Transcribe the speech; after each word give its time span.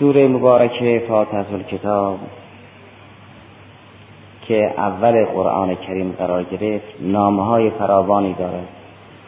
سوره 0.00 0.28
مبارکه 0.28 1.02
فاتحه 1.08 1.52
الکتاب 1.52 2.18
که 4.42 4.74
اول 4.76 5.24
قرآن 5.24 5.74
کریم 5.74 6.14
قرار 6.18 6.42
گرفت 6.42 6.86
نامه 7.00 7.44
های 7.44 7.70
فراوانی 7.70 8.34
دارد. 8.34 8.68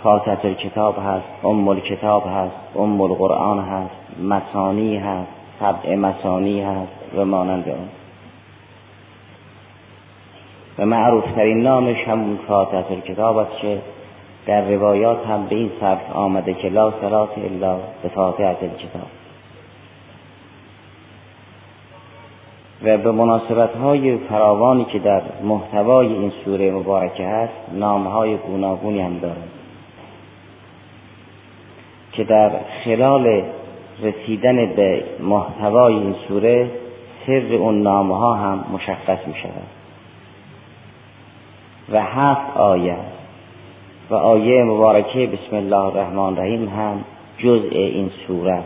فاتحه 0.02 0.54
کتاب 0.54 0.96
هست 1.06 1.44
ام 1.44 1.80
کتاب 1.80 2.24
هست 2.26 2.76
ام 2.76 3.00
القرآن 3.00 3.58
هست 3.58 3.94
مسانی 4.22 4.96
هست 4.96 5.28
سبع 5.60 5.96
مسانی 5.96 6.62
هست 6.62 6.92
و 7.16 7.24
مانند 7.24 7.68
آن. 7.68 7.88
و 10.78 10.86
معروف 10.86 11.24
ترین 11.36 11.62
نامش 11.62 11.96
همون 12.08 12.38
فاتحه 12.48 13.00
کتاب 13.00 13.36
است 13.36 13.58
که 13.60 13.78
در 14.46 14.70
روایات 14.70 15.26
هم 15.26 15.46
به 15.46 15.56
این 15.56 15.70
صرف 15.80 16.16
آمده 16.16 16.54
که 16.54 16.68
لا 16.68 16.90
صلات 17.00 17.30
الا 17.38 17.76
به 18.02 18.08
فاتحه 18.08 18.54
کتاب 18.54 19.21
و 22.84 22.98
به 22.98 23.12
مناسبت 23.12 23.76
های 23.76 24.16
فراوانی 24.18 24.84
که 24.84 24.98
در 24.98 25.22
محتوای 25.42 26.06
این 26.06 26.32
سوره 26.44 26.70
مبارکه 26.70 27.26
هست 27.26 27.52
نام 27.72 28.06
های 28.06 28.36
گوناگونی 28.36 29.00
هم 29.00 29.18
دارد 29.18 29.48
که 32.12 32.24
در 32.24 32.50
خلال 32.84 33.42
رسیدن 34.02 34.66
به 34.66 35.04
محتوای 35.20 35.94
این 35.94 36.14
سوره 36.28 36.70
سر 37.26 37.54
اون 37.54 37.82
نامه 37.82 38.18
ها 38.18 38.34
هم 38.34 38.64
مشخص 38.72 39.26
می 39.26 39.34
شود 39.34 39.66
و 41.92 42.02
هفت 42.02 42.56
آیه 42.56 42.96
و 44.10 44.14
آیه 44.14 44.64
مبارکه 44.64 45.26
بسم 45.26 45.56
الله 45.56 45.76
الرحمن 45.76 46.18
الرحیم 46.18 46.68
هم 46.68 47.04
جزء 47.38 47.70
این 47.70 48.10
سوره 48.26 48.62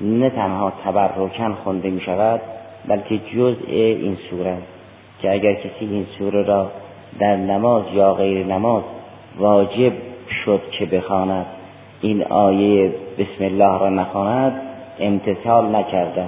نه 0.00 0.30
تنها 0.30 0.72
تبرکن 0.84 1.52
خونده 1.52 1.90
می 1.90 2.00
شود 2.00 2.40
بلکه 2.86 3.18
جزء 3.18 3.68
این 3.68 4.16
سوره 4.30 4.56
که 5.22 5.32
اگر 5.32 5.54
کسی 5.54 5.70
این 5.80 6.06
سوره 6.18 6.42
را 6.42 6.70
در 7.18 7.36
نماز 7.36 7.82
یا 7.94 8.14
غیر 8.14 8.46
نماز 8.46 8.82
واجب 9.38 9.92
شد 10.44 10.60
که 10.70 10.86
بخواند 10.86 11.46
این 12.00 12.24
آیه 12.24 12.92
بسم 13.18 13.44
الله 13.44 13.78
را 13.78 13.88
نخواند 13.88 14.60
امتصال 15.00 15.76
نکرده 15.76 16.26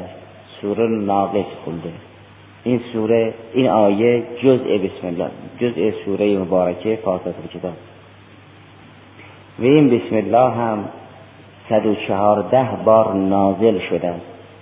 سوره 0.61 0.89
ناقص 0.89 1.45
خونده. 1.65 1.93
این 2.65 2.81
سوره 2.93 3.35
این 3.55 3.69
آیه 3.69 4.23
جزء 4.43 4.79
بسم 4.79 5.07
الله 5.07 5.31
جزء 5.61 5.91
سوره 6.05 6.39
مبارکه 6.39 6.99
فاتحه 7.05 7.33
کتاب 7.55 7.73
و 9.59 9.63
این 9.65 9.91
بسم 9.91 10.17
الله 10.17 10.51
هم 10.51 10.85
114 11.69 12.69
بار 12.85 13.15
نازل 13.15 13.79
شده 13.79 14.15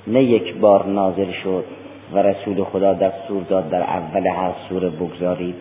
نه 0.08 0.22
یک 0.22 0.56
بار 0.56 0.86
نازل 0.86 1.32
شد 1.44 1.64
و 2.12 2.18
رسول 2.18 2.64
خدا 2.64 2.94
دستور 2.94 3.42
داد 3.42 3.70
در 3.70 3.82
اول 3.82 4.26
هر 4.26 4.52
سوره 4.68 4.88
بگذارید. 4.88 5.54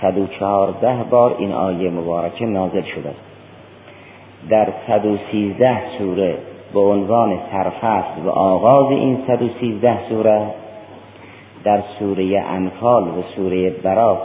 114 0.00 1.04
بار 1.10 1.36
این 1.38 1.52
آیه 1.52 1.90
مبارکه 1.90 2.46
نازل 2.46 2.82
شده 2.82 3.08
است. 3.08 3.28
در 4.48 4.68
113 4.86 5.98
سوره 5.98 6.38
به 6.74 6.80
عنوان 6.80 7.38
سرفصل 7.52 8.20
و 8.24 8.28
آغاز 8.30 8.90
این 8.90 9.18
113 9.26 10.08
سوره 10.08 10.46
در 11.64 11.82
سوره 11.98 12.44
انفال 12.48 13.02
و 13.02 13.22
سوره 13.36 13.70
برا 13.70 14.18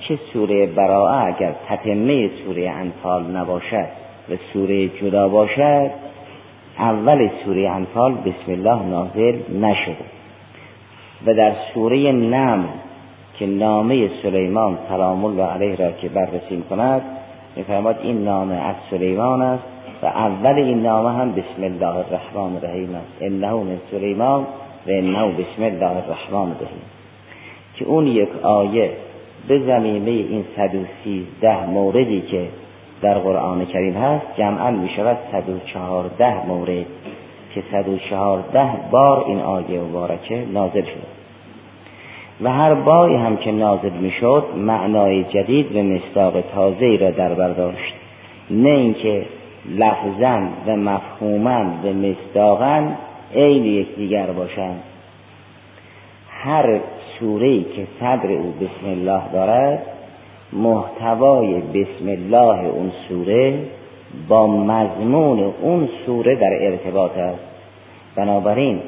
که 0.00 0.18
سوره 0.32 0.66
براءه 0.66 1.26
اگر 1.26 1.54
تتمه 1.68 2.30
سوره 2.44 2.70
انفال 2.70 3.22
نباشد 3.22 3.88
و 4.30 4.36
سوره 4.52 4.88
جدا 4.88 5.28
باشد 5.28 5.90
اول 6.80 7.30
سوره 7.44 7.70
انفال 7.70 8.12
بسم 8.12 8.52
الله 8.52 8.82
نازل 8.82 9.38
نشده 9.60 10.04
و 11.26 11.34
در 11.34 11.52
سوره 11.74 12.12
نم 12.12 12.64
که 13.38 13.46
نامه 13.46 14.10
سلیمان 14.22 14.78
سلام 14.88 15.24
الله 15.24 15.44
علیه 15.44 15.76
را 15.76 15.90
که 15.92 16.08
بررسی 16.08 16.62
کند 16.70 17.02
میفرماد 17.56 17.98
این 18.02 18.24
نامه 18.24 18.54
از 18.54 18.74
سلیمان 18.90 19.42
است 19.42 19.64
و 20.02 20.06
اول 20.06 20.54
این 20.54 20.82
نامه 20.82 21.12
هم 21.12 21.32
بسم 21.32 21.62
الله 21.62 21.96
الرحمن 21.96 22.56
الرحیم 22.56 22.94
است. 22.94 23.16
انه 23.20 23.52
من 23.52 23.78
سلیمان 23.90 24.42
و 24.86 24.90
انه 24.90 25.32
بسم 25.32 25.62
الله 25.62 25.96
الرحمن 25.96 26.38
الرحیم. 26.38 26.82
که 27.76 27.84
اون 27.84 28.06
یک 28.06 28.28
آیه 28.42 28.90
به 29.48 29.58
زمینه 29.58 30.10
این 30.10 30.44
113 30.56 31.66
موردی 31.66 32.20
که 32.20 32.48
در 33.02 33.18
قرآن 33.18 33.66
کریم 33.66 33.94
هست 33.94 34.26
جمعا 34.36 34.70
می 34.70 34.88
شود 34.96 35.18
114 35.32 36.46
مورد 36.46 36.86
که 37.54 37.62
114 37.72 38.70
بار 38.90 39.24
این 39.26 39.40
آیه 39.40 39.80
مبارکه 39.80 40.44
نازل 40.52 40.82
شد 40.82 41.20
و 42.40 42.50
هر 42.52 42.74
باری 42.74 43.16
هم 43.16 43.36
که 43.36 43.52
نازل 43.52 43.92
می‌شد 43.92 44.44
معنای 44.56 45.24
جدید 45.24 45.76
و 45.76 45.82
مصداق 45.82 46.40
تازه 46.54 46.96
را 47.00 47.10
در 47.10 47.34
برداشت 47.34 47.94
نه 48.50 48.68
اینکه 48.68 49.26
لفظا 49.68 50.40
و 50.66 50.76
مفهوما 50.76 51.64
و 51.84 51.92
مصداقا 51.92 52.88
عین 53.34 53.64
یکدیگر 53.64 54.26
باشند. 54.26 54.82
هر 56.30 56.80
سوره 57.18 57.62
که 57.62 57.86
صدر 58.00 58.32
او 58.32 58.54
بسم 58.60 58.90
الله 58.90 59.22
دارد 59.32 59.82
محتوای 60.52 61.54
بسم 61.54 62.08
الله 62.08 62.66
اون 62.66 62.92
سوره 63.08 63.58
با 64.28 64.46
مضمون 64.46 65.52
اون 65.62 65.88
سوره 66.06 66.34
در 66.34 66.58
ارتباط 66.60 67.18
است. 67.18 67.44
بنابراین 68.16 68.80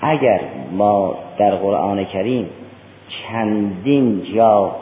اگر 0.00 0.40
ما 0.72 1.14
در 1.38 1.54
قرآن 1.54 2.04
کریم 2.04 2.48
چندین 3.08 4.22
جا 4.34 4.72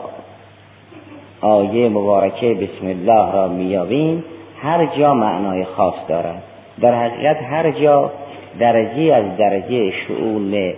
آیه 1.41 1.89
مبارکه 1.89 2.53
بسم 2.53 2.87
الله 2.87 3.31
را 3.31 3.47
میابیم 3.47 4.23
هر 4.61 4.85
جا 4.85 5.13
معنای 5.13 5.65
خاص 5.65 5.95
دارد. 6.07 6.43
در 6.81 6.95
حقیقت 6.95 7.37
هر 7.43 7.71
جا 7.71 8.11
درجه 8.59 9.13
از 9.13 9.37
درجه 9.37 9.91
شعون 9.91 10.73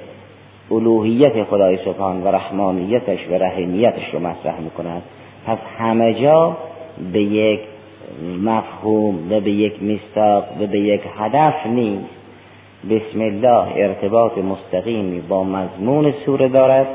الوهیت 0.72 1.44
خدای 1.44 1.78
سبحان 1.86 2.24
و 2.24 2.28
رحمانیتش 2.28 3.20
و 3.32 3.34
رحیمیتش 3.34 4.14
رو 4.14 4.20
مطرح 4.20 4.60
می‌کند. 4.60 5.02
پس 5.46 5.58
همه 5.78 6.14
جا 6.14 6.58
به 7.14 7.22
یک 7.22 7.60
مفهوم 8.44 9.16
و 9.32 9.40
به 9.40 9.52
یک 9.52 9.84
مستاق 9.84 10.44
و 10.62 10.68
به 10.68 10.80
یک 10.80 11.02
هدف 11.18 11.66
نیست 11.66 12.24
بسم 12.90 13.22
الله 13.22 13.68
ارتباط 13.76 14.38
مستقیمی 14.38 15.22
با 15.22 15.44
مضمون 15.44 16.14
سوره 16.26 16.48
دارد 16.48 16.88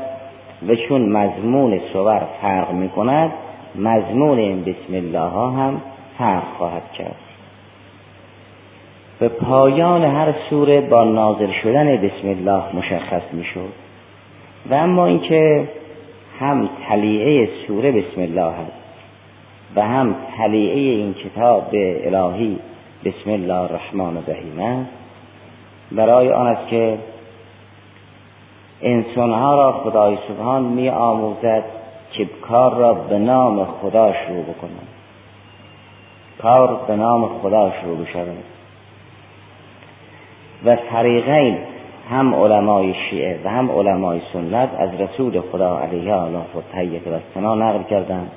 و 0.67 0.75
چون 0.75 1.09
مضمون 1.09 1.79
سور 1.93 2.21
فرق 2.41 2.71
می 2.71 2.89
کند 2.89 3.31
مضمون 3.75 4.39
این 4.39 4.63
بسم 4.63 4.93
الله 4.93 5.19
ها 5.19 5.49
هم 5.49 5.81
فرق 6.17 6.43
خواهد 6.57 6.91
کرد. 6.97 7.15
به 9.19 9.29
پایان 9.29 10.03
هر 10.03 10.33
سوره 10.49 10.81
با 10.81 11.03
نازل 11.03 11.51
شدن 11.63 11.97
بسم 11.97 12.27
الله 12.27 12.63
مشخص 12.75 13.33
می 13.33 13.43
شد 13.43 13.73
و 14.69 14.73
اما 14.73 15.05
اینکه 15.05 15.67
هم 16.39 16.69
تلیعه 16.89 17.49
سوره 17.67 17.91
بسم 17.91 18.21
الله 18.21 18.51
هست 18.51 18.71
و 19.75 19.81
هم 19.81 20.15
تلیعه 20.37 20.79
این 20.79 21.13
کتاب 21.13 21.69
الهی 21.73 22.59
بسم 23.05 23.29
الله 23.29 23.53
الرحمن 23.53 24.17
الرحیم 24.17 24.87
برای 25.91 26.31
آن 26.31 26.47
است 26.47 26.67
که 26.67 26.97
انسانها 28.81 29.55
را 29.55 29.71
خدای 29.71 30.17
سبحان 30.27 30.63
می 30.63 30.89
آموزد 30.89 31.63
که 32.11 32.25
کار 32.25 32.75
را 32.75 32.93
به 32.93 33.19
نام 33.19 33.65
خدا 33.65 34.13
شروع 34.13 34.43
بکنند. 34.43 34.87
کار 36.41 36.79
به 36.87 36.95
نام 36.95 37.27
خدا 37.27 37.71
شروع 37.81 37.97
بشود. 37.97 38.43
و 40.65 40.75
طریقین 40.75 41.57
هم 42.09 42.35
علمای 42.35 42.93
شیعه 43.09 43.39
و 43.43 43.49
هم 43.49 43.71
علمای 43.71 44.21
سنت 44.33 44.69
از 44.79 44.89
رسول 45.01 45.41
خدا 45.41 45.79
علیه 45.79 46.13
الله 46.13 46.39
و 46.55 47.15
و 47.15 47.19
سنا 47.33 47.55
نقل 47.55 47.83
کردند. 47.83 48.31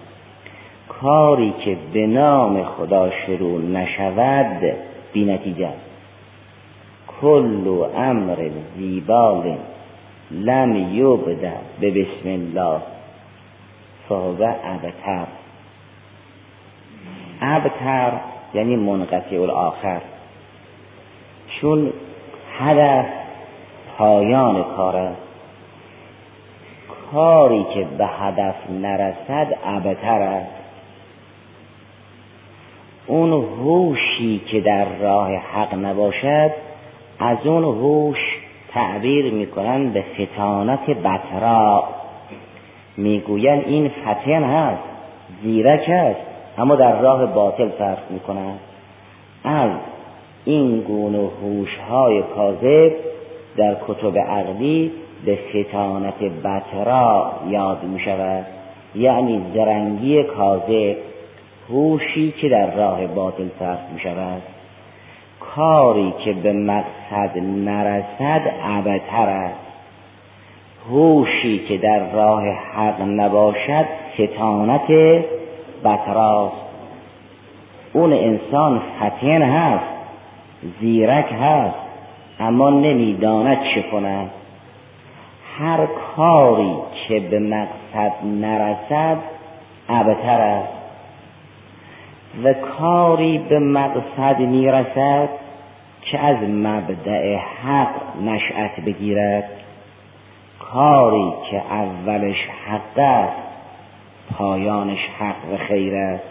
کاری 0.88 1.54
که 1.64 1.76
به 1.92 2.06
نام 2.06 2.64
خدا 2.64 3.10
شروع 3.10 3.60
نشود 3.60 4.74
بی 5.12 5.24
نتیجه 5.24 5.68
کل 7.20 7.84
امر 7.96 8.50
زیبال 8.76 9.56
لم 10.30 10.76
یبده 10.96 11.52
به 11.80 11.90
بسم 11.90 12.28
الله. 12.28 12.80
فهو 14.08 14.54
ابتر. 14.64 15.26
ابتر 17.40 18.12
یعنی 18.54 18.76
منقطع 18.76 19.40
الاخر. 19.40 20.00
چون 21.60 21.92
هدف 22.58 23.21
پایان 23.98 24.64
کار 24.76 24.96
است. 24.96 25.22
کاری 27.12 27.66
که 27.74 27.86
به 27.98 28.06
هدف 28.06 28.54
نرسد 28.70 29.56
ابتر 29.64 30.22
است. 30.22 30.62
اون 33.06 33.32
هوشی 33.32 34.40
که 34.46 34.60
در 34.60 34.84
راه 35.00 35.34
حق 35.34 35.74
نباشد 35.74 36.50
از 37.18 37.38
اون 37.44 37.64
هوش 37.64 38.18
تعبیر 38.74 39.32
می‌کنن 39.32 39.90
به 39.90 40.04
فتانت 40.18 40.90
بطرا. 40.90 41.84
می‌گوین 42.96 43.64
این 43.66 43.88
فتن 43.88 44.44
هست 44.44 44.82
زیرک 45.42 45.88
است 45.88 46.20
اما 46.58 46.74
در 46.74 47.00
راه 47.00 47.26
باطل 47.26 47.68
صرف 47.78 48.10
می‌کنند 48.10 48.60
از 49.44 49.70
این 50.44 50.80
گونه 50.80 51.28
هوش 51.42 51.78
های 51.90 52.22
کاذب 52.22 52.92
در 53.56 53.76
کتب 53.88 54.18
عقلی 54.18 54.92
به 55.24 55.38
فتانت 55.50 56.22
بطرا 56.44 57.32
یاد 57.48 57.84
می 57.84 58.00
شود 58.00 58.46
یعنی 58.94 59.42
زرنگی 59.54 60.22
کاذب 60.22 60.96
هوشی 61.68 62.34
که 62.40 62.48
در 62.48 62.76
راه 62.76 63.06
باطل 63.06 63.48
صرف 63.58 63.90
می 63.94 64.00
شود 64.00 64.42
کاری 65.40 66.14
که 66.24 66.32
به 66.32 66.52
مقصد 66.52 67.38
نرسد 67.38 68.42
ابتر 68.64 69.28
است. 69.28 69.58
هوشی 70.90 71.58
که 71.68 71.76
در 71.78 72.12
راه 72.12 72.44
حق 72.48 73.00
نباشد 73.00 73.84
فتانت 74.14 74.86
بطراست. 75.84 76.56
اون 77.92 78.12
انسان 78.12 78.82
فتین 79.00 79.42
هست 79.42 79.84
زیرک 80.80 81.32
هست. 81.40 81.91
اما 82.40 82.70
نمی‌داند 82.70 83.58
چه 83.74 83.82
کند. 83.82 84.30
هر 85.58 85.86
کاری 86.16 86.74
که 87.08 87.20
به 87.20 87.38
مقصد 87.38 88.12
نرسد 88.24 89.18
ابتر 89.88 90.40
است. 90.40 90.72
و 92.44 92.54
کاری 92.54 93.38
به 93.38 93.58
مقصد 93.58 94.38
می‌رسد 94.38 95.28
که 96.02 96.18
از 96.18 96.36
مبدع 96.48 97.36
حق 97.36 98.22
نشأت 98.22 98.80
بگیرد. 98.86 99.50
کاری 100.58 101.32
که 101.50 101.62
اولش 101.70 102.36
حق 102.66 102.98
است 102.98 103.42
پایانش 104.38 105.08
حق 105.18 105.54
و 105.54 105.56
خیر 105.68 105.94
است. 105.94 106.24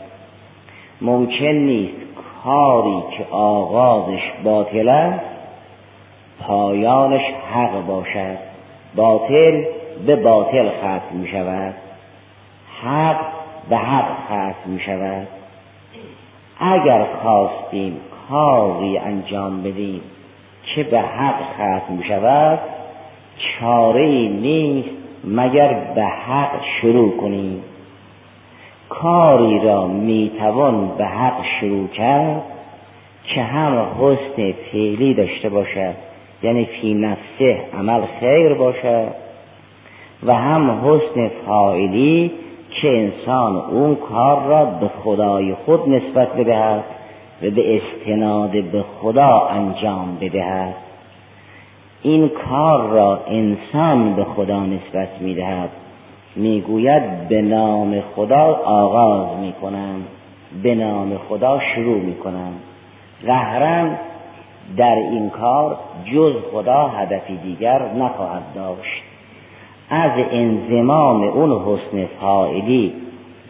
ممکن 1.01 1.45
نیست 1.45 1.98
کاری 2.44 3.03
که 3.18 3.25
آغازش 3.31 4.31
باطل 4.44 4.89
است 4.89 5.30
پایانش 6.47 7.21
حق 7.53 7.85
باشد. 7.85 8.38
باطل 8.95 9.63
به 10.05 10.15
باطل 10.15 10.69
ختم 10.69 11.17
می 11.17 11.27
شود 11.27 11.73
حق 12.83 13.19
به 13.69 13.77
حق 13.77 14.25
ختم 14.25 14.69
می 14.69 14.79
شود 14.79 15.27
اگر 16.59 17.05
خواستیم 17.23 17.97
کاری 18.29 18.97
انجام 18.97 19.63
بدیم 19.63 20.01
که 20.75 20.83
به 20.83 20.99
حق 20.99 21.41
ختم 21.53 21.93
می 21.93 22.03
شود 22.03 22.59
چاره 23.38 24.07
نیست 24.29 24.89
مگر 25.23 25.73
به 25.95 26.03
حق 26.03 26.51
شروع 26.81 27.17
کنیم. 27.17 27.63
کاری 28.89 29.59
را 29.59 29.88
می‌توان 29.88 30.88
به 30.97 31.05
حق 31.05 31.45
شروع 31.59 31.88
کرد 31.88 32.41
که 33.23 33.41
هم 33.41 33.85
حسن 33.99 34.51
فعلی 34.71 35.13
داشته 35.13 35.49
باشد. 35.49 36.10
یعنی 36.43 36.65
فی 36.65 36.93
نفسه 36.93 37.61
عمل 37.79 38.01
خیر 38.19 38.53
باشد 38.53 39.07
و 40.23 40.33
هم 40.33 40.81
حسن 40.85 41.31
فاعلی 41.45 42.31
که 42.81 42.88
انسان 42.88 43.55
اون 43.55 43.95
کار 43.95 44.43
را 44.43 44.65
به 44.65 44.88
خدای 45.03 45.53
خود 45.53 45.89
نسبت 45.89 46.33
بدهد 46.33 46.83
و 47.43 47.49
به 47.49 47.81
استناد 47.81 48.51
به 48.51 48.83
خدا 49.01 49.47
انجام 49.51 50.17
بدهد. 50.21 50.73
این 52.01 52.29
کار 52.29 52.89
را 52.89 53.19
انسان 53.27 54.15
به 54.15 54.23
خدا 54.23 54.59
نسبت 54.59 55.09
می‌دهد. 55.19 55.69
می‌گوید 56.35 57.27
به 57.27 57.41
نام 57.41 58.01
خدا 58.15 58.61
آغاز 58.65 59.38
می‌کنم 59.39 60.03
به 60.63 60.75
نام 60.75 61.17
خدا 61.29 61.59
شروع 61.75 61.97
می‌کنم. 62.01 62.53
قهرن 63.25 63.97
در 64.77 64.95
این 64.95 65.29
کار 65.29 65.77
جز 66.13 66.33
خدا 66.51 66.87
هدفی 66.87 67.37
دیگر 67.37 67.93
نخواهد 67.93 68.43
داشت. 68.55 69.03
از 69.89 70.11
انزمام 70.31 71.23
اون 71.23 71.51
حسن 71.51 72.05
فائلی 72.21 72.93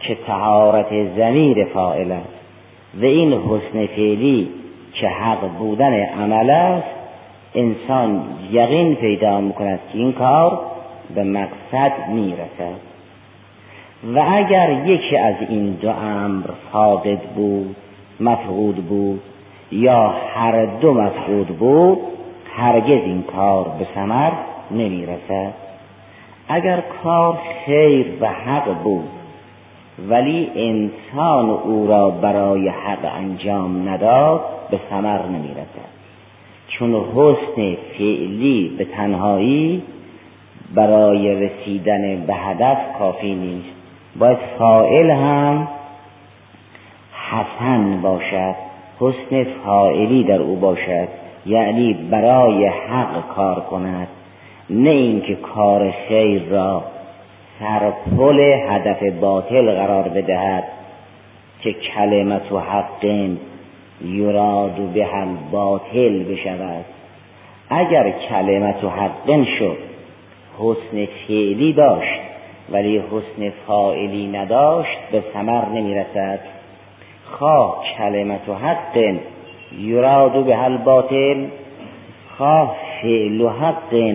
که 0.00 0.14
تهارت 0.26 1.16
زمیر 1.16 1.64
فائل 1.64 2.12
است 2.12 2.42
و 3.00 3.04
این 3.04 3.32
حسن 3.32 3.86
فعلی 3.86 4.48
که 4.92 5.08
حق 5.08 5.48
بودن 5.58 5.92
عمل 5.92 6.50
است 6.50 6.88
انسان 7.54 8.22
یقین 8.52 8.94
پیدا 8.94 9.40
می‌کند 9.40 9.80
که 9.92 9.98
این 9.98 10.12
کار 10.12 10.60
به 11.14 11.24
مقصد 11.24 11.92
می‌رسد. 12.08 12.80
و 14.14 14.24
اگر 14.34 14.86
یکی 14.86 15.16
از 15.16 15.34
این 15.48 15.72
دو 15.72 15.90
امر 15.90 16.46
فاقد 16.72 17.20
بود 17.20 17.76
مفقود 18.20 18.76
بود 18.76 19.20
یا 19.72 20.14
هر 20.34 20.64
دو 20.64 20.94
مفقود 20.94 21.46
بود 21.46 21.98
هرگز 22.56 23.04
این 23.04 23.22
کار 23.22 23.64
به 23.78 23.86
ثمر 23.94 24.30
نمی‌رسد. 24.70 25.52
اگر 26.48 26.82
کار 27.02 27.38
خیر 27.66 28.06
و 28.20 28.28
حق 28.28 28.82
بود 28.82 29.08
ولی 30.08 30.50
انسان 30.56 31.50
او 31.50 31.86
را 31.86 32.10
برای 32.10 32.68
حق 32.68 33.16
انجام 33.16 33.88
نداد 33.88 34.40
به 34.70 34.80
ثمر 34.90 35.26
نمی‌رسد. 35.26 35.92
چون 36.68 36.94
حسن 36.94 37.76
فعلی 37.98 38.74
به 38.78 38.84
تنهایی 38.84 39.82
برای 40.74 41.46
رسیدن 41.46 42.26
به 42.26 42.34
هدف 42.34 42.78
کافی 42.98 43.34
نیست. 43.34 43.76
باید 44.18 44.38
فائل 44.58 45.10
هم 45.10 45.68
حسن 47.30 48.02
باشد. 48.02 48.71
حسن 49.02 49.44
فائلی 49.64 50.24
در 50.24 50.42
او 50.42 50.56
باشد 50.56 51.08
یعنی 51.46 51.94
برای 52.10 52.66
حق 52.66 53.34
کار 53.34 53.60
کند 53.60 54.08
نه 54.70 54.90
اینکه 54.90 55.34
کار 55.34 55.90
خیر 56.08 56.42
را 56.42 56.84
سرپل 57.58 58.40
هدف 58.68 59.02
باطل 59.20 59.74
قرار 59.74 60.08
بدهد 60.08 60.64
که 61.62 61.72
کلمت 61.72 62.52
و 62.52 62.58
حق 62.58 63.04
یراد 64.04 64.76
به 64.94 65.06
هم 65.06 65.38
باطل 65.52 66.22
بشود. 66.22 66.84
اگر 67.70 68.10
کلمت 68.28 68.84
و 68.84 68.88
حق 68.88 69.44
شد 69.58 69.78
حسن 70.58 71.06
فعلی 71.26 71.72
داشت 71.72 72.20
ولی 72.70 72.98
حسن 72.98 73.52
فاعلی 73.66 74.26
نداشت 74.26 74.98
به 75.12 75.22
ثمر 75.32 75.68
نمی‌رسد. 75.68 76.40
خواه 77.38 77.84
کلمت 77.98 78.48
و 78.48 78.54
حق 78.54 79.14
یراد 79.78 80.44
به 80.44 80.56
هل 80.56 80.76
باطل 80.76 81.46
خواه 82.38 82.76
فعل 83.02 83.40
و 83.40 83.48
حق 83.48 84.14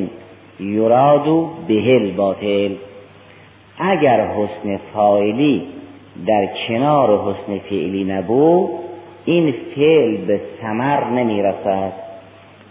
یراد 0.60 1.46
به 1.68 2.14
باطل. 2.18 2.76
اگر 3.80 4.28
حسن 4.28 4.80
فاعلی 4.94 5.64
در 6.28 6.50
کنار 6.68 7.22
حسن 7.22 7.60
فعلی 7.60 8.04
نبود 8.04 8.70
این 9.26 9.54
فعل 9.76 10.18
به 10.18 10.42
ثمر 10.62 11.10
نمی‌رسد 11.10 11.94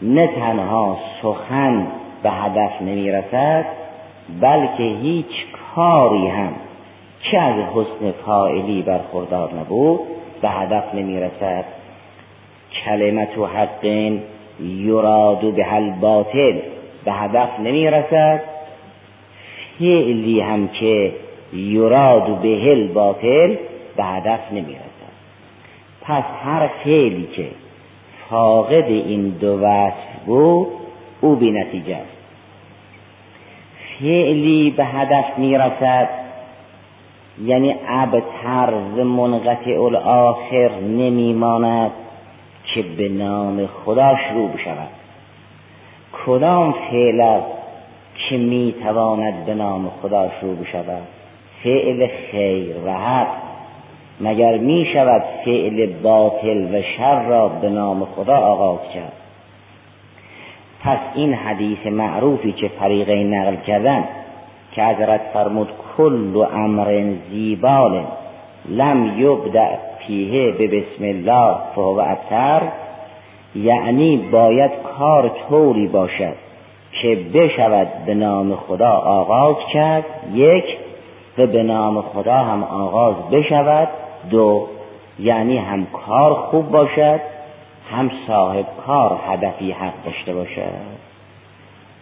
نه 0.02 0.26
تنها 0.26 0.96
سخن 1.22 1.86
به 2.22 2.30
هدف 2.30 2.82
نمی‌رسد 2.82 3.64
بلکه 4.40 4.82
هیچ 4.82 5.46
کاری 5.74 6.28
هم 6.28 6.52
که 7.30 7.40
از 7.40 7.54
حسن 7.54 8.12
فاعلی 8.26 8.82
برخوردار 8.82 9.54
نبود 9.54 10.00
به 10.42 10.48
هدف 10.48 10.94
نمی‌رسد. 10.94 11.64
کلمت 12.84 13.38
و 13.38 13.46
حق 13.46 13.84
یراد 14.60 15.54
به 15.54 15.64
هل 15.64 15.90
باطل 15.90 16.58
به 17.04 17.12
هدف 17.12 17.60
نمی‌رسد. 17.60 18.40
فعلی 19.78 20.40
هم 20.40 20.68
که 20.68 21.12
یراد 21.52 22.40
به 22.40 22.48
هل 22.48 22.88
باطل 22.88 23.56
به 23.96 24.04
هدف 24.04 24.40
نمی‌رسد. 24.52 24.86
پس 26.02 26.24
هر 26.44 26.68
فعلی 26.84 27.28
که 27.36 27.46
فاقد 28.30 28.84
این 28.88 29.28
دو 29.28 29.58
وصف 29.60 30.24
بود 30.26 30.68
او 31.20 31.36
بی 31.36 31.50
نتیجه 31.50 31.96
است. 31.96 32.16
فعلی 34.00 34.70
به 34.70 34.84
هدف 34.84 35.38
می‌رسد. 35.38 36.25
یعنی 37.44 37.74
ابتر 37.88 38.72
ز 38.96 38.98
منقطع 38.98 39.80
الاخر 39.80 40.70
نمیماند 40.80 41.90
که 42.74 42.82
به 42.82 43.08
نام 43.08 43.66
خدا 43.66 44.16
شروع 44.28 44.48
بشود. 44.48 44.88
کدام 46.26 46.74
فعل 46.90 47.20
است 47.20 47.46
که 48.28 48.36
می‌تواند 48.36 49.46
به 49.46 49.54
نام 49.54 49.90
خدا 50.02 50.30
شروع 50.40 50.56
بشود؟ 50.56 51.02
فعل 51.64 52.08
خیر 52.30 52.76
و 52.86 52.92
حق. 52.92 53.26
مگر 54.20 54.58
می 54.58 54.86
شود 54.92 55.22
فعل 55.44 55.86
باطل 56.02 56.74
و 56.74 56.82
شر 56.82 57.22
را 57.22 57.48
به 57.48 57.70
نام 57.70 58.04
خدا 58.04 58.36
آغاز 58.36 58.78
کرد؟ 58.94 59.12
پس 60.84 60.98
این 61.14 61.34
حدیث 61.34 61.86
معروفی 61.86 62.52
که 62.52 62.68
فریقین 62.68 63.34
نقل 63.34 63.56
کردن 63.56 64.04
که 64.72 64.84
حضرت 64.84 65.20
فرمود 65.32 65.68
کل 65.96 66.46
امر 66.52 67.14
زیبال 67.30 68.04
لم 68.68 69.20
یبدع 69.20 69.76
فیه 70.06 70.52
به 70.52 70.66
بسم 70.66 71.04
الله 71.04 71.56
فهو 71.74 72.00
ابتر. 72.00 72.62
یعنی 73.54 74.16
باید 74.16 74.70
کار 74.98 75.30
طوری 75.48 75.86
باشد 75.86 76.34
که 77.02 77.18
بشود 77.34 77.88
به 78.06 78.14
نام 78.14 78.56
خدا 78.56 78.90
آغاز 78.90 79.56
کرد. 79.72 80.04
یک 80.34 80.64
و 81.38 81.46
به 81.46 81.62
نام 81.62 82.02
خدا 82.02 82.34
هم 82.36 82.64
آغاز 82.64 83.14
بشود. 83.30 83.88
دو 84.30 84.66
یعنی 85.18 85.58
هم 85.58 85.86
کار 85.86 86.34
خوب 86.34 86.70
باشد 86.70 87.20
هم 87.90 88.10
صاحب 88.26 88.66
کار 88.86 89.18
هدفی 89.28 89.72
حق 89.72 90.04
داشته 90.04 90.34
باشد. 90.34 91.05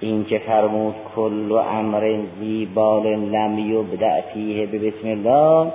این 0.00 0.24
که 0.24 0.38
فرمود 0.38 0.94
کل 1.16 1.50
و 1.50 1.54
امر 1.54 2.16
زیبال 2.40 3.06
لم 3.06 3.58
یبدع 3.58 4.20
فیه 4.20 4.66
به 4.66 4.78
بسم 4.78 5.08
الله 5.08 5.72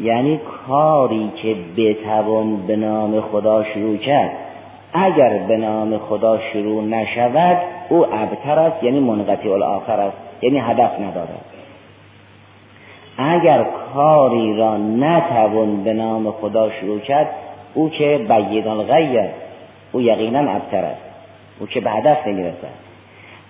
یعنی 0.00 0.40
کاری 0.68 1.32
که 1.42 1.56
بتوان 1.76 2.66
به 2.66 2.76
نام 2.76 3.20
خدا 3.20 3.64
شروع 3.64 3.96
کرد. 3.96 4.30
اگر 4.92 5.38
به 5.48 5.56
نام 5.56 5.98
خدا 5.98 6.38
شروع 6.52 6.84
نشود 6.84 7.58
او 7.88 8.06
ابتر 8.14 8.58
است 8.58 8.84
یعنی 8.84 9.00
منقطع 9.00 9.50
الاخر 9.50 10.00
است 10.00 10.16
یعنی 10.42 10.58
هدف 10.58 11.00
ندارد. 11.00 11.44
اگر 13.18 13.66
کاری 13.94 14.56
را 14.56 14.76
نتوان 14.76 15.84
به 15.84 15.92
نام 15.92 16.30
خدا 16.30 16.70
شروع 16.70 16.98
کرد 16.98 17.30
او 17.74 17.90
که 17.90 18.20
بیدان 18.28 18.82
غیر 18.82 19.20
او 19.92 20.00
یقینا 20.00 20.50
ابتر 20.50 20.84
است 20.84 21.02
او 21.60 21.66
که 21.66 21.80
به 21.80 21.90
هدف 21.90 22.26
نمی‌رسد. 22.26 22.93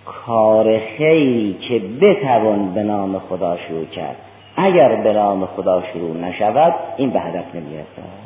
کار 0.05 0.79
خیری 0.79 1.57
که 1.69 1.83
بتوان 2.01 2.75
به 2.75 2.83
نام 2.83 3.19
خدا 3.19 3.57
شروع 3.69 3.85
کرد. 3.85 4.17
اگر 4.57 4.97
به 4.97 5.13
نام 5.13 5.47
خدا 5.47 5.83
شروع 5.93 6.17
نشود 6.17 6.75
این 6.97 7.11
به 7.11 7.21
هدف 7.21 7.55
نمی‌رسد. 7.55 8.25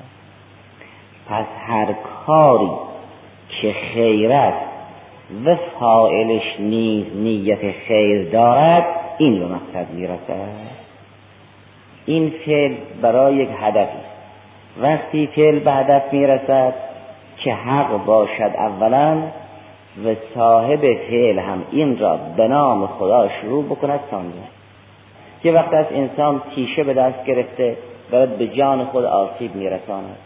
پس 1.29 1.45
هر 1.67 1.87
کاری 2.27 2.71
که 3.63 3.75
خیر 3.95 4.33
است 4.33 4.67
و 5.45 5.57
فائلش 5.81 6.61
نیز 6.61 7.05
نیت 7.15 7.73
خیر 7.89 8.31
دارد 8.31 8.85
این 9.19 9.39
به 9.39 9.47
مقصد 9.47 9.91
می‌رسد. 9.95 10.79
این 12.07 12.33
فعل 12.47 12.75
برای 13.03 13.35
یک 13.35 13.49
هدفی. 13.61 13.99
وقتی 14.81 15.27
فعل 15.27 15.59
به 15.59 15.73
هدف 15.73 16.13
می‌رسد 16.13 16.75
که 17.37 17.55
حق 17.55 18.05
باشد 18.05 18.51
اولا 18.59 19.23
و 20.05 20.15
صاحب 20.35 20.81
فعل 20.81 21.39
هم 21.39 21.63
این 21.71 21.99
را 21.99 22.19
به 22.37 22.49
نام 22.49 22.87
خدا 22.87 23.29
شروع 23.41 23.65
بکند 23.65 24.01
ثانیا 24.11 24.49
که 25.43 25.53
وقت 25.53 25.75
از 25.75 25.87
انسان 25.91 26.43
تیشه 26.55 26.85
به 26.85 26.95
دست 26.95 27.25
گرفته 27.25 27.77
دارد 28.11 28.39
به 28.39 28.47
جان 28.47 28.85
خود 28.85 29.05
آسیب 29.05 29.55
میرساند. 29.55 30.17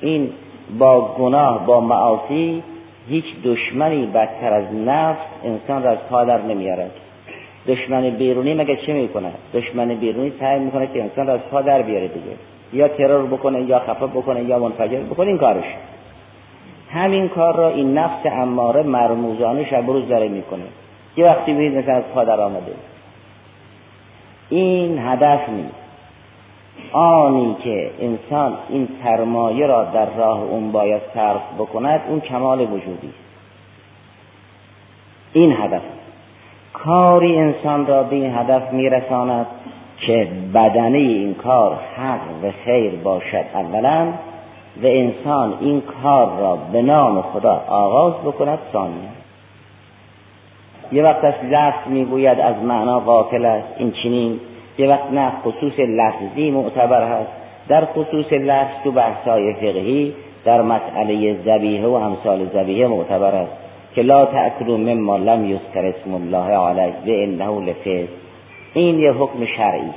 این 0.00 0.30
با 0.78 1.00
گناه 1.00 1.66
با 1.66 1.80
معاصی 1.80 2.62
هیچ 3.08 3.24
دشمنی 3.44 4.06
بدتر 4.06 4.52
از 4.52 4.74
نفس 4.74 5.20
انسان 5.44 5.82
را 5.82 5.90
از 5.90 5.98
پا 6.10 6.24
در 6.24 6.42
نمیارد 6.42 6.90
دشمن 7.68 8.10
بیرونی 8.10 8.54
مگه 8.54 8.76
چه 8.76 8.92
می‌کنه؟ 8.92 9.30
دشمن 9.54 9.88
بیرونی 9.88 10.32
سعی 10.40 10.60
می‌کنه 10.60 10.86
که 10.86 11.02
انسان 11.02 11.26
را 11.26 11.34
از 11.34 11.40
پا 11.50 11.62
در 11.62 11.82
بیاره 11.82 12.08
دیگه. 12.08 12.36
یا 12.72 12.88
ترور 12.88 13.26
بکنه 13.26 13.62
یا 13.62 13.78
خفه 13.78 14.06
بکنه 14.06 14.44
یا 14.44 14.58
منفجر 14.58 15.00
بکنه 15.00 15.26
این 15.26 15.38
کارش. 15.38 15.64
همین 16.92 17.28
کار 17.28 17.56
را 17.56 17.68
این 17.68 17.98
نفس 17.98 18.26
اماره 18.26 18.82
مرموزانه 18.82 19.70
شب 19.70 19.86
روز 19.86 20.08
داره 20.08 20.28
می‌کنه. 20.28 20.64
یه 21.16 21.26
وقتی 21.26 21.52
ببینید 21.52 21.78
مثلا 21.78 21.94
از 21.94 22.04
پا 22.14 22.24
در 22.24 22.40
آمده. 22.40 22.74
این 24.48 24.98
هدف 24.98 25.48
نیست. 25.48 25.74
آنی 26.92 27.56
که 27.64 27.90
انسان 28.00 28.52
این 28.68 28.88
سرمایه 29.04 29.66
را 29.66 29.84
در 29.84 30.06
راه 30.14 30.42
اون 30.42 30.72
باید 30.72 31.02
صرف 31.14 31.42
بکند 31.58 32.00
اون 32.08 32.20
کمال 32.20 32.60
وجودی. 32.60 33.12
این 35.32 35.52
هدف. 35.52 35.82
کاری 36.72 37.38
انسان 37.38 37.86
را 37.86 38.02
به 38.02 38.16
این 38.16 38.34
هدف 38.34 38.72
میرساند 38.72 39.46
که 40.00 40.28
بدنه 40.54 40.98
این 40.98 41.34
کار 41.34 41.78
حق 41.96 42.44
و 42.44 42.50
خیر 42.64 42.94
باشد. 42.94 43.44
اولا 43.54 44.12
و 44.82 44.86
انسان 44.86 45.54
این 45.60 45.82
کار 46.02 46.38
را 46.40 46.58
به 46.72 46.82
نام 46.82 47.22
خدا 47.22 47.64
آغاز 47.68 48.14
بکند 48.14 48.58
ثانیا 48.72 49.16
یه 50.92 51.02
وقت 51.02 51.24
از 51.24 51.34
لفظ 51.50 51.88
می‌گوید 51.88 52.40
از 52.40 52.56
معنا 52.62 53.00
قافل 53.00 53.44
است 53.44 53.68
این 53.78 53.92
چنین. 53.92 54.40
یه 54.78 54.88
وقت 54.88 55.12
نه 55.12 55.32
خصوص 55.44 55.78
لفظی 55.78 56.50
معتبر 56.50 57.08
هست. 57.08 57.30
در 57.68 57.84
خصوص 57.84 58.32
لفظ 58.32 58.82
تو 58.84 58.90
بحثای 58.90 59.54
فقهی 59.54 60.14
در 60.44 60.62
مسئله 60.62 61.36
زبیه 61.44 61.86
و 61.86 61.92
امثال 61.92 62.46
زبیه 62.54 62.86
معتبر 62.86 63.34
است 63.34 63.52
که 63.94 64.02
لا 64.02 64.26
تأکلوا 64.26 64.76
مما 64.76 65.16
لم 65.16 65.50
یذکر 65.50 65.86
اسم 65.86 66.14
الله 66.14 66.56
علیه 66.56 66.94
و 67.06 67.22
انه 67.22 67.70
لفظ 67.70 68.08
این 68.74 68.98
یه 68.98 69.12
حکم 69.12 69.46
شرعی 69.56 69.90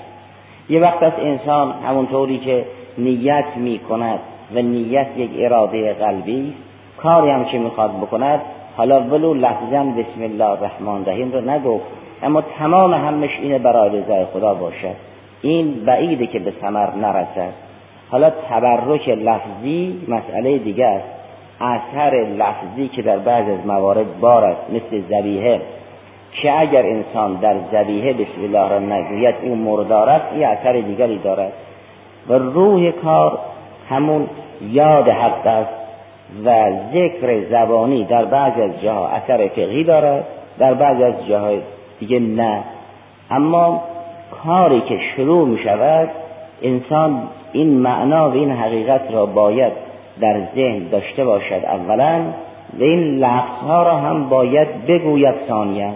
یه 0.70 0.80
وقت 0.80 1.04
از 1.04 1.14
انسان 1.22 1.74
همونطوری 1.88 2.38
که 2.38 2.66
نیت 2.98 3.46
می 3.56 3.80
کند 3.80 4.20
و 4.56 4.62
نیت 4.62 5.08
یک 5.18 5.30
اراده 5.38 5.94
قلبی 5.94 6.40
است. 6.42 6.70
کاری 6.98 7.30
هم 7.30 7.46
که 7.46 7.60
می‌خواد 7.60 7.98
بکند 7.98 8.42
حالا 8.78 9.02
ولو 9.02 9.34
لفظا 9.34 9.84
بسم 9.84 10.22
الله 10.22 10.50
الرحمن 10.50 10.88
الرحیم 10.88 11.32
رو 11.32 11.50
نگفت. 11.50 11.86
اما 12.24 12.42
تمام 12.42 12.94
همش 12.94 13.40
اینه 13.42 13.60
برای 13.60 14.02
رضای 14.02 14.26
خدا 14.26 14.54
باشد. 14.54 14.96
این 15.42 15.86
بعیده 15.86 16.28
که 16.28 16.40
به 16.40 16.54
ثمر 16.62 16.96
نرسد. 16.96 17.54
حالا 18.12 18.30
تبرک 18.50 19.10
لفظی 19.10 20.02
مسئله 20.08 20.58
دیگه 20.58 20.86
است. 20.86 21.08
اثر 21.62 22.28
لفظی 22.38 22.88
که 22.88 23.02
در 23.02 23.18
بعض 23.18 23.50
از 23.50 23.66
موارد 23.68 24.20
بارد 24.20 24.58
مثل 24.70 25.02
زبیه 25.10 25.62
که 26.32 26.60
اگر 26.60 26.86
انسان 26.86 27.34
در 27.34 27.56
زبیه 27.72 28.14
بسم 28.14 28.44
الله 28.44 28.70
را 28.70 28.80
نگوید 28.80 29.36
این 29.42 29.58
مردار 29.58 30.10
است 30.10 30.26
این 30.34 30.46
اثر 30.46 30.74
دیگری 30.74 31.18
دارد. 31.18 31.54
و 32.28 32.34
روح 32.34 32.92
کار 32.92 33.40
همون 33.90 34.28
یاد 34.72 35.08
حق 35.10 35.48
است 35.48 35.80
و 36.46 36.72
ذکر 36.94 37.50
زبانی 37.50 38.04
در 38.04 38.26
بعض 38.26 38.60
از 38.60 38.82
جاها 38.82 39.08
اثر 39.08 39.48
فقهی 39.48 39.84
دارد 39.84 40.26
در 40.60 40.74
بعض 40.74 41.02
از 41.02 41.28
جاهای 41.28 41.60
دیگه 42.00 42.20
نه. 42.20 42.64
اما 43.32 43.84
کاری 44.44 44.82
که 44.82 45.00
شروع 45.16 45.48
می 45.48 45.60
شود 45.64 46.10
انسان 46.62 47.22
این 47.54 47.78
معنا 47.78 48.30
و 48.30 48.34
این 48.34 48.52
حقیقت 48.52 49.02
را 49.12 49.26
باید 49.26 49.74
در 50.22 50.42
ذهن 50.56 50.90
داشته 50.92 51.26
باشد 51.26 51.66
اولا 51.66 52.22
و 52.80 52.84
این 52.84 53.20
لفظ 53.20 53.64
ها 53.68 53.84
را 53.84 53.96
هم 53.96 54.30
باید 54.30 54.86
بگوید 54.86 55.36
ثانیا. 55.48 55.92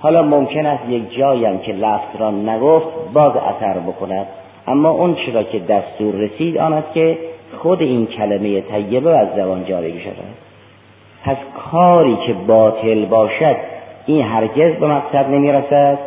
حالا 0.00 0.22
ممکن 0.22 0.66
است 0.66 0.88
یک 0.88 1.16
جایم 1.18 1.58
که 1.58 1.72
لفظ 1.72 2.20
را 2.20 2.30
نگفت 2.30 2.86
باز 3.12 3.32
اثر 3.36 3.78
بکند. 3.78 4.26
اما 4.66 4.90
اون 4.90 5.14
چرا 5.14 5.42
که 5.42 5.58
دستور 5.58 6.14
رسید 6.14 6.58
آن 6.58 6.72
است 6.72 6.94
که 6.94 7.18
خود 7.56 7.82
این 7.82 8.06
کلمه 8.06 8.60
طیبه 8.60 9.18
از 9.18 9.28
زبان 9.36 9.64
جاری 9.64 10.00
شده 10.00 10.24
پس 11.24 11.36
کاری 11.70 12.16
که 12.26 12.32
باطل 12.32 13.04
باشد 13.04 13.56
این 14.06 14.22
هرگز 14.22 14.72
به 14.72 14.86
مقصد 14.86 15.30
نمی 15.30 15.52
رسد 15.52 15.98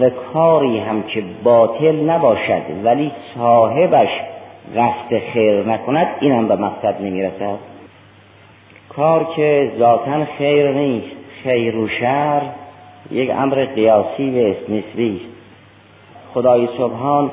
و 0.00 0.10
کاری 0.10 0.78
هم 0.78 1.02
که 1.02 1.24
باطل 1.42 2.10
نباشد 2.10 2.62
ولی 2.84 3.12
صاحبش 3.34 4.08
قصد 4.76 5.18
خیر 5.32 5.62
نکند 5.62 6.06
این 6.20 6.32
هم 6.32 6.48
به 6.48 6.56
مقصد 6.56 7.02
نمی 7.02 7.22
رسد 7.22 7.58
کار 8.88 9.24
که 9.36 9.72
ذاتا 9.78 10.24
خیر 10.38 10.70
نیست 10.72 11.16
خیر 11.42 11.76
و 11.76 11.88
شر 11.88 12.42
یک 13.10 13.30
امر 13.30 13.64
قیاسی 13.64 14.40
و 14.40 14.72
نسبی 14.72 15.16
است. 15.16 15.34
خدای 16.34 16.68
سبحان 16.78 17.30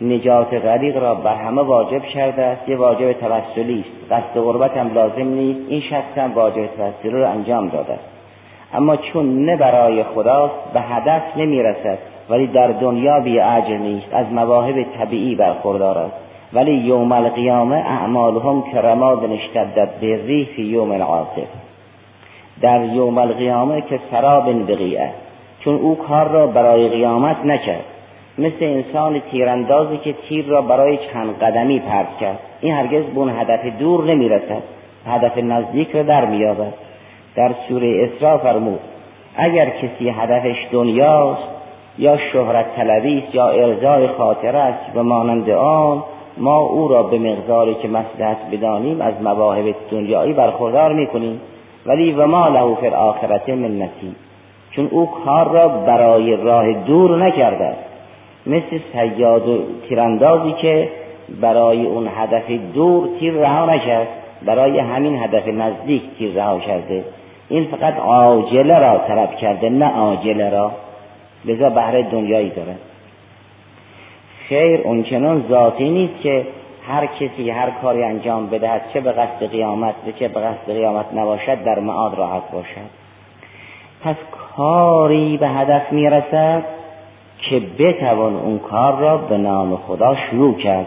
نجات 0.00 0.54
غریق 0.54 1.02
را 1.02 1.14
بر 1.14 1.34
همه 1.34 1.62
واجب 1.62 2.02
کرده 2.02 2.42
است. 2.42 2.68
یه 2.68 2.76
واجب 2.76 3.12
توسلی 3.12 3.80
است. 3.80 4.12
قصد 4.12 4.40
غربت 4.40 4.76
هم 4.76 4.94
لازم 4.94 5.28
نیست. 5.28 5.60
این 5.68 5.80
شخص 5.80 6.18
هم 6.18 6.34
واجب 6.34 6.66
توسلی 6.66 7.10
را 7.10 7.28
انجام 7.28 7.68
داده 7.68 7.92
است. 7.92 8.04
اما 8.74 8.96
چون 8.96 9.44
نه 9.44 9.56
برای 9.56 10.04
خداست 10.04 10.54
به 10.74 10.80
هدف 10.80 11.22
نمی‌رسد 11.36 11.98
ولی 12.30 12.46
در 12.46 12.66
دنیا 12.66 13.20
بی 13.20 13.40
اجر 13.40 13.76
نیست. 13.76 14.14
از 14.14 14.26
مواهب 14.32 14.86
طبیعی 14.98 15.34
برخوردار 15.34 15.98
است. 15.98 16.16
ولی 16.52 16.72
یوم 16.72 17.12
القیامه 17.12 17.76
اعمالهم 17.76 18.62
کرماد 18.62 19.32
اشتدت 19.32 19.88
به 20.00 20.46
فی 20.56 20.62
یوم 20.62 20.92
العاصف. 20.92 21.48
در 22.60 22.84
یوم 22.84 23.18
القیامه 23.18 23.80
که 23.80 24.00
سراب 24.10 24.72
بقیه 24.72 25.10
چون 25.60 25.74
او 25.74 25.94
کار 25.94 26.28
را 26.28 26.46
برای 26.46 26.88
قیامت 26.88 27.36
نکرد. 27.44 27.84
مثل 28.38 28.56
انسان 28.60 29.22
تیراندازی 29.30 29.96
که 29.96 30.14
تیر 30.28 30.46
را 30.46 30.62
برای 30.62 30.98
چند 31.12 31.38
قدمی 31.38 31.80
پرد 31.80 32.18
کرد. 32.20 32.38
این 32.60 32.74
هرگز 32.74 33.04
به 33.04 33.18
اون 33.18 33.30
هدف 33.30 33.66
دور 33.78 34.04
نمی‌رسد. 34.04 34.62
هدف 35.06 35.38
نزدیک 35.38 35.90
را 35.90 36.02
در 36.02 36.24
مییابد. 36.24 36.72
در 37.34 37.50
سوره 37.68 38.10
اسراء 38.16 38.38
فرمود 38.38 38.80
اگر 39.36 39.70
کسی 39.70 40.08
هدفش 40.08 40.56
دنیاست 40.72 41.48
یا 41.98 42.16
شهرت 42.16 42.76
طلبی 42.76 43.18
است 43.18 43.34
یا 43.34 43.48
ارزای 43.48 44.08
خاطر 44.08 44.56
است 44.56 44.96
و 44.96 45.02
مانند 45.02 45.50
آن 45.50 46.02
ما 46.38 46.56
او 46.56 46.88
را 46.88 47.02
به 47.02 47.18
مقداری 47.18 47.74
که 47.74 47.88
مصلحت 47.88 48.36
بدانیم 48.52 49.00
از 49.00 49.14
مواهب 49.22 49.74
دنیایی 49.90 50.32
برخوردار 50.32 50.92
می‌کنیم. 50.92 51.40
ولی 51.86 52.12
و 52.12 52.26
ما 52.26 52.48
له 52.48 52.74
فی 52.74 52.86
الاخرت 52.86 53.48
من 53.48 53.78
نصیب 53.78 54.14
چون 54.70 54.88
او 54.90 55.06
کار 55.24 55.52
را 55.52 55.68
برای 55.68 56.36
راه 56.36 56.72
دور 56.72 57.26
نکرده 57.26 57.74
مثل 58.46 58.80
سیاد 58.92 59.48
و 59.48 59.64
تیراندازی 59.88 60.52
که 60.52 60.88
برای 61.40 61.86
اون 61.86 62.08
هدف 62.16 62.50
دور 62.74 63.08
تیر 63.20 63.34
رها 63.34 63.66
نکرد 63.66 64.08
برای 64.46 64.78
همین 64.78 65.22
هدف 65.22 65.48
نزدیک 65.48 66.02
تیر 66.18 66.32
رها 66.32 66.58
کرده. 66.58 67.04
این 67.48 67.64
فقط 67.64 67.96
عاجله 67.98 68.78
را 68.78 68.98
طلب 68.98 69.36
کرده 69.36 69.68
نه 69.68 69.86
عاجله 69.86 70.50
را. 70.50 70.72
لذا 71.44 71.70
بهره 71.70 72.02
دنیایی 72.02 72.50
داره. 72.50 72.74
خیر 74.48 74.80
اونچنان 74.80 75.44
ذاتی 75.48 75.90
نیست 75.90 76.20
که 76.22 76.46
هر 76.88 77.06
کسی 77.06 77.50
هر 77.50 77.70
کاری 77.70 78.02
انجام 78.02 78.46
بدهد 78.46 78.82
چه 78.92 79.00
به 79.00 79.12
قصد 79.12 79.50
قیامت 79.50 79.94
و 80.06 80.10
چه 80.10 80.28
به 80.28 80.40
قصد 80.40 80.72
قیامت 80.72 81.06
نباشد 81.14 81.64
در 81.64 81.78
معاد 81.78 82.18
راحت 82.18 82.50
باشد. 82.52 83.02
پس 84.04 84.16
کاری 84.56 85.36
به 85.36 85.48
هدف 85.48 85.92
می‌رسد؟ 85.92 86.64
که 87.42 87.62
بتوان 87.78 88.36
اون 88.36 88.58
کار 88.58 88.98
را 88.98 89.16
به 89.16 89.36
نام 89.38 89.76
خدا 89.76 90.16
شروع 90.16 90.56
کرد 90.56 90.86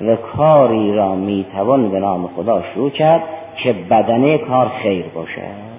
و 0.00 0.16
کاری 0.16 0.94
را 0.94 1.14
می‌توان 1.14 1.90
به 1.90 2.00
نام 2.00 2.30
خدا 2.36 2.62
شروع 2.74 2.90
کرد 2.90 3.22
که 3.56 3.72
بدنه 3.72 4.38
کار 4.38 4.68
خیر 4.82 5.04
باشد. 5.14 5.74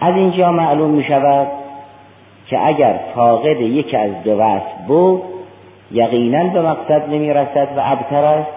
از 0.00 0.14
اینجا 0.14 0.52
معلوم 0.52 0.90
می 0.90 1.04
شود 1.04 1.46
که 2.46 2.66
اگر 2.66 3.00
فاقد 3.14 3.60
یکی 3.60 3.96
از 3.96 4.10
دو 4.24 4.38
وصف 4.38 4.86
بود 4.88 5.22
یقینا 5.92 6.44
به 6.44 6.62
مقصد 6.62 7.08
نمی 7.08 7.32
رسد 7.32 7.68
و 7.76 7.80
ابتر 7.84 8.24
است. 8.24 8.50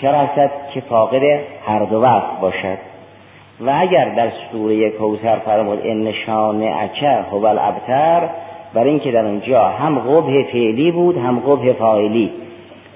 چه 0.00 0.08
رسد 0.08 0.50
که 0.74 0.80
فاقد 0.80 1.22
هر 1.66 1.84
دو 1.84 2.02
وصف 2.02 2.40
باشد؟ 2.40 2.78
و 3.60 3.72
اگر 3.80 4.14
در 4.14 4.28
سوره 4.52 4.90
کوثر 4.90 5.38
فرمود 5.38 5.80
ان 5.84 6.06
اچه 6.62 7.24
هو 7.30 7.44
الابتر 7.44 8.28
برای 8.76 8.90
اینکه 8.90 9.10
در 9.10 9.24
اونجا 9.24 9.64
هم 9.64 9.98
قبه 9.98 10.46
فعلی 10.52 10.90
بود 10.90 11.16
هم 11.18 11.38
قبه 11.38 11.72
فاعلی. 11.72 12.30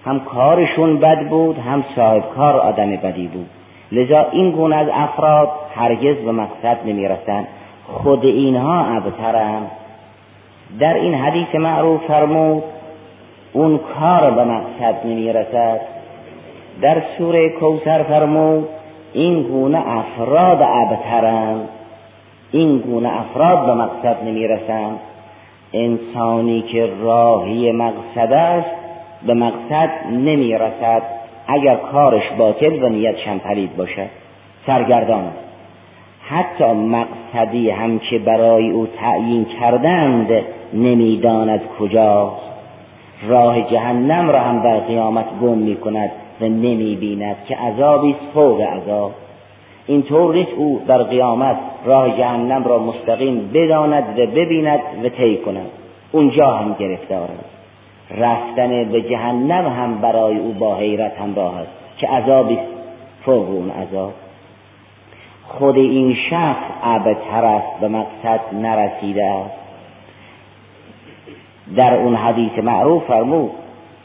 هم 0.05 0.21
کارشون 0.21 0.99
بد 0.99 1.29
بود 1.29 1.59
هم 1.59 1.85
صاحب 1.97 2.23
کار 2.37 2.57
آدم 2.57 2.91
بدی 2.91 3.27
بود. 3.27 3.47
لذا 3.93 4.27
این 4.33 4.51
گونه 4.51 4.77
از 4.77 4.87
افراد 4.93 5.51
هرگز 5.75 6.17
به 6.17 6.33
مقصد 6.33 6.79
نمی‌رسند 6.87 7.49
خود 7.87 8.25
اینها 8.25 8.85
ابترند 8.97 9.71
در 10.81 10.95
این 10.95 11.15
حدیث 11.15 11.55
معروف 11.55 12.01
فرمود 12.09 12.63
اون 13.53 13.79
کار 13.79 14.31
به 14.31 14.45
مقصد 14.45 15.07
نمی‌رسد. 15.07 15.81
در 16.83 17.03
سوره 17.19 17.49
کوسر 17.49 18.03
فرمود 18.03 18.69
این 19.13 19.43
گونه 19.43 19.83
افراد 19.89 20.63
ابترند 20.63 21.69
این 22.53 22.79
گونه 22.79 23.21
افراد 23.21 23.67
به 23.67 23.75
مقصد 23.75 24.25
نمی‌رسند 24.25 24.99
انسانی 25.73 26.63
که 26.63 26.91
راهی 27.01 27.73
مقصد 27.73 28.33
است 28.33 28.71
به 29.27 29.35
مقصد 29.35 29.91
نمی‌رسد. 30.13 31.03
اگر 31.47 31.75
کارش 31.75 32.23
باطل 32.39 32.83
و 32.83 32.89
نیتش 32.89 33.29
هم 33.29 33.39
پلید 33.39 33.77
باشد. 33.77 34.09
سرگردان. 34.67 35.25
است 35.25 35.39
حتی 36.29 36.65
مقصدی 36.65 37.71
هم 37.71 37.99
که 37.99 38.19
برای 38.19 38.71
او 38.71 38.87
تعیین 38.87 39.47
کردند 39.61 40.29
نمی‌داند 40.75 41.61
کجاست. 41.79 42.51
راه 43.29 43.71
جهنم 43.71 44.31
را 44.31 44.41
هم 44.41 44.63
در 44.63 44.79
قیامت 44.79 45.27
گم 45.43 45.59
می 45.59 45.77
کند 45.77 46.11
و 46.41 46.45
نمی 46.45 46.97
بیند 46.97 47.37
که 47.49 47.57
عذابی 47.57 48.17
فوق 48.35 48.61
عذاب. 48.61 49.13
اینطور 49.87 50.35
نیست 50.35 50.53
او 50.57 50.83
در 50.87 51.03
قیامت 51.03 51.57
راه 51.85 52.17
جهنم 52.19 52.65
را 52.65 52.79
مستقیم 52.79 53.51
بداند 53.55 54.19
و 54.19 54.27
ببیند 54.27 54.81
و 55.05 55.09
طی 55.09 55.37
کند. 55.37 55.67
اونجا 56.13 56.51
هم 56.51 56.77
گرفتار 56.79 57.29
است. 57.39 57.61
رفتن 58.11 58.85
به 58.85 59.03
جهنم 59.03 59.67
هم 59.67 59.99
برای 59.99 60.39
او 60.39 60.53
با 60.53 60.77
حیرت 60.77 61.21
همراه 61.21 61.59
است 61.59 61.71
که 61.99 62.09
عذابی 62.09 62.59
فوق 63.25 63.51
اون 63.51 63.71
عذاب. 63.71 64.13
خود 65.49 65.77
این 65.77 66.17
شخص 66.31 66.65
ابتر 66.83 67.45
است 67.45 67.81
به 67.81 67.89
مقصد 67.89 68.41
نرسیده 68.53 69.25
است. 69.25 69.61
در 71.77 71.95
اون 71.95 72.15
حدیث 72.15 72.59
معروف 72.63 73.05
فرمود 73.05 73.51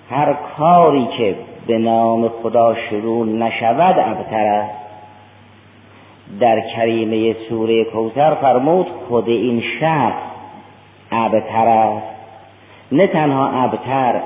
هر 0.10 0.36
کاری 0.58 1.08
که 1.18 1.36
به 1.68 1.78
نام 1.78 2.28
خدا 2.28 2.76
شروع 2.90 3.26
نشود 3.26 3.96
ابتر 4.00 4.48
است. 4.48 4.85
در 6.40 6.60
کریمه 6.76 7.36
سوره 7.50 7.84
کوثر 7.84 8.34
فرمود 8.34 8.88
خود 9.08 9.30
این 9.30 9.64
شخص 9.80 10.22
ابتر 11.12 11.68
است. 11.68 12.08
نه 12.92 13.08
تنها 13.08 13.64
ابتر 13.64 14.22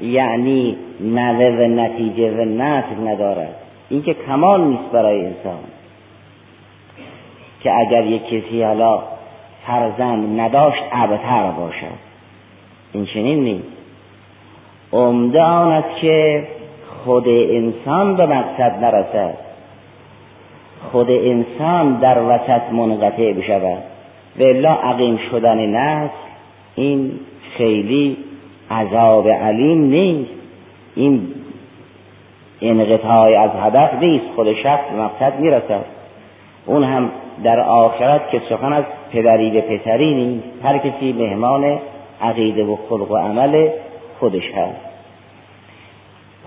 یعنی 0.00 0.76
نوه 1.00 1.46
و 1.46 1.68
نتیجه 1.68 2.30
و 2.30 2.44
نتیجه 2.44 3.00
ندارد. 3.10 3.54
این 3.88 4.02
که 4.02 4.14
کمال 4.26 4.64
نیست 4.64 4.90
برای 4.92 5.26
انسان. 5.26 5.58
که 7.60 7.72
اگر 7.72 8.06
یک 8.06 8.26
کسی 8.26 8.62
حالا 8.62 9.02
فرزند 9.66 10.40
نداشت 10.40 10.82
ابتر 10.92 11.50
باشد. 11.50 12.10
این 12.92 13.06
چنین 13.06 13.44
نیست. 13.44 13.68
عمده 14.92 15.42
آن 15.42 15.72
است 15.72 16.00
که 16.00 16.46
خود 17.04 17.28
انسان 17.28 18.16
به 18.16 18.26
مقصد 18.26 18.84
نرسد. 18.84 19.49
خود 20.92 21.10
انسان 21.10 21.94
در 21.94 22.18
وسط 22.22 22.62
منقطع 22.72 23.32
بشود. 23.32 23.82
و 24.38 24.42
الا 24.42 24.72
عقیم 24.72 25.18
شدن 25.30 25.66
نسل 25.66 26.12
این 26.74 27.12
خیلی 27.56 28.16
عذاب 28.70 29.28
علیم 29.28 29.84
نیست. 29.84 30.30
این 30.96 31.34
انقطاع 32.60 33.40
از 33.42 33.50
هدف 33.62 33.94
نیست. 34.02 34.24
خود 34.36 34.52
شخص 34.52 34.90
به 34.90 35.02
مقصد 35.02 35.40
می‌رسد. 35.40 35.84
اون 36.66 36.84
هم 36.84 37.10
در 37.44 37.60
آخرت 37.60 38.30
که 38.30 38.42
سخن 38.48 38.72
از 38.72 38.84
پدری 39.12 39.50
به 39.50 39.60
پسری 39.60 40.14
نیست. 40.14 40.46
هر 40.64 40.78
کسی 40.78 41.12
مهمان 41.12 41.78
عقیده 42.22 42.64
و 42.64 42.76
خلق 42.88 43.10
و 43.10 43.16
عمل 43.16 43.68
خودش 44.20 44.50
هست. 44.50 44.89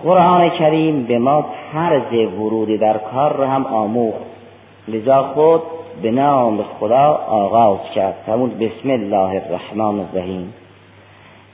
قرآن 0.02 0.48
کریم 0.50 1.02
به 1.02 1.18
ما 1.18 1.46
طرز 1.72 2.12
ورود 2.12 2.68
در 2.80 2.98
کار 2.98 3.36
را 3.36 3.48
هم 3.48 3.66
آموخت. 3.66 4.24
لذا 4.88 5.22
خود 5.22 5.62
به 6.02 6.10
نام 6.10 6.62
خدا 6.62 7.20
آغاز 7.28 7.78
کرد. 7.94 8.14
همون 8.28 8.50
بسم 8.50 8.90
الله 8.90 9.42
الرحمن 9.46 10.00
الرحیم. 10.00 10.54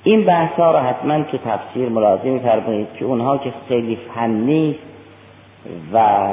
این 0.05 0.25
بحث 0.25 0.53
ها 0.53 0.71
را 0.71 0.81
حتما 0.81 1.23
تو 1.23 1.39
تفسیر 1.39 1.89
ملاحظه 1.89 2.31
میفرمایید 2.31 2.89
که 2.99 3.05
اونها 3.05 3.39
که 3.39 3.53
خیلی 3.69 3.99
فنی 4.15 4.77
و 5.93 6.27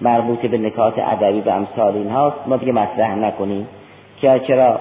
مربوط 0.00 0.38
به 0.38 0.58
نکات 0.58 0.98
ادبی 0.98 1.40
و 1.40 1.50
امثال 1.50 1.94
اینهاست 1.94 2.36
ما 2.46 2.56
دیگه 2.56 2.72
مطرح 2.72 3.14
نکنیم. 3.14 3.68
که 4.20 4.40
چرا؟ 4.46 4.78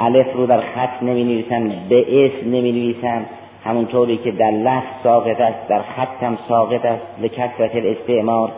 الف 0.00 0.32
رو 0.34 0.46
در 0.46 0.60
خط 0.60 1.02
نمی 1.02 1.24
نویسن 1.24 1.72
به 1.88 2.26
اسم 2.26 2.46
نمی 2.46 2.72
نویسن 2.72 3.26
همونطوری 3.64 4.16
که 4.16 4.30
در 4.30 4.50
لفظ 4.50 4.86
ساقط 5.02 5.40
است 5.40 5.68
در 5.68 5.82
خط 5.82 6.22
هم 6.22 6.38
ساقط 6.48 6.84
است 6.84 7.02
به 7.22 7.28
کسرت 7.28 7.76
الاستعمار. 7.76 8.50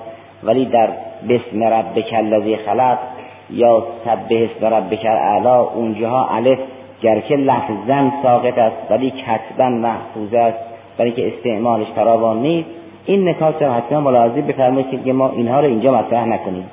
ولی 0.43 0.65
در 0.65 0.89
بسم 1.29 1.65
ربک 1.65 2.15
الذی 2.17 2.57
خلق 2.57 2.99
یا 3.51 3.83
سبه 4.05 4.45
اسم 4.45 4.67
ربک 4.67 5.07
اعلا 5.07 5.61
اونجاها 5.61 6.29
الف 6.37 6.59
گرچه 7.03 7.37
لفظا 7.37 8.11
ساقط 8.23 8.59
است 8.59 8.77
ولی 8.91 9.11
کتبا 9.11 9.69
محفوظ 9.69 10.35
است. 10.35 10.59
برای 10.99 11.13
که 11.13 11.29
استعمالش 11.29 11.87
فراوان 11.95 12.43
نیست. 12.43 12.69
این 13.07 13.29
نکات 13.29 13.63
را 13.63 13.73
حتما 13.73 14.01
ملاحظه 14.01 14.43
بفرمایید 14.43 15.05
که 15.05 15.13
ما 15.13 15.31
اینها 15.31 15.61
رو 15.61 15.67
اینجا 15.67 15.93
مطرح 15.93 16.25
نکنیم. 16.25 16.71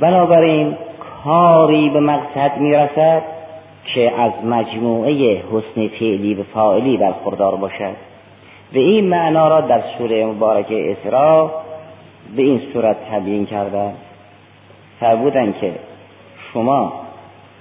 بنابراین 0.00 0.76
کاری 1.24 1.90
به 1.90 2.00
مقصد 2.00 2.56
می‌رسد 2.58 3.22
که 3.84 4.20
از 4.20 4.32
مجموعه 4.44 5.42
حسن 5.52 5.88
فعلی 5.88 6.34
و 6.34 6.42
فاعلی 6.42 6.96
برخوردار 6.96 7.56
باشد. 7.56 7.94
و 8.74 8.78
این 8.78 9.08
معنا 9.08 9.48
را 9.48 9.60
در 9.60 9.82
سوره 9.98 10.26
مبارکه 10.26 10.92
اسراء 10.92 11.50
به 12.36 12.42
این 12.42 12.60
صورت 12.72 12.96
تبیین 13.10 13.46
کرده 13.46 13.92
فرمودن 15.00 15.54
که 15.60 15.72
شما 16.52 16.92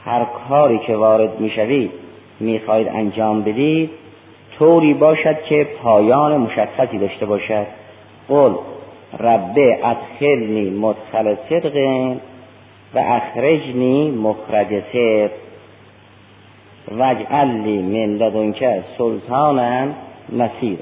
هر 0.05 0.25
کاری 0.49 0.79
که 0.79 0.95
وارد 0.95 1.39
می‌شوید 1.39 1.91
می‌خواهید 2.39 2.87
انجام 2.87 3.41
بدید 3.41 3.89
طوری 4.59 4.93
باشد 4.93 5.43
که 5.43 5.67
پایان 5.83 6.37
مشخصی 6.37 6.97
داشته 6.97 7.25
باشد. 7.25 7.65
قل 8.29 8.53
رب 9.19 9.55
ادخلنی 9.83 10.69
مدخل 10.69 11.35
صدق 11.49 11.75
و 12.93 12.99
اخرجنی 12.99 14.11
مخرج 14.11 14.67
صدق. 14.93 15.31
وجعلی 16.87 17.81
من 17.81 18.17
لدنک 18.17 18.83
سلطانا 18.97 19.87
نصیر. 20.29 20.77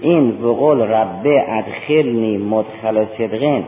این 0.00 0.38
بقول 0.38 0.80
رب 0.80 1.26
ادخلنی 1.48 2.36
مدخل 2.36 3.04
صدقین 3.18 3.64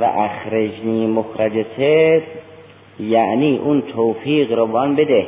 و 0.00 0.04
اخرجنی 0.04 1.06
مخرج 1.06 1.66
صدق 1.76 2.22
یعنی 3.00 3.56
اون 3.64 3.80
توفیق 3.80 4.52
رو 4.52 4.66
بان 4.66 4.94
بده 4.96 5.26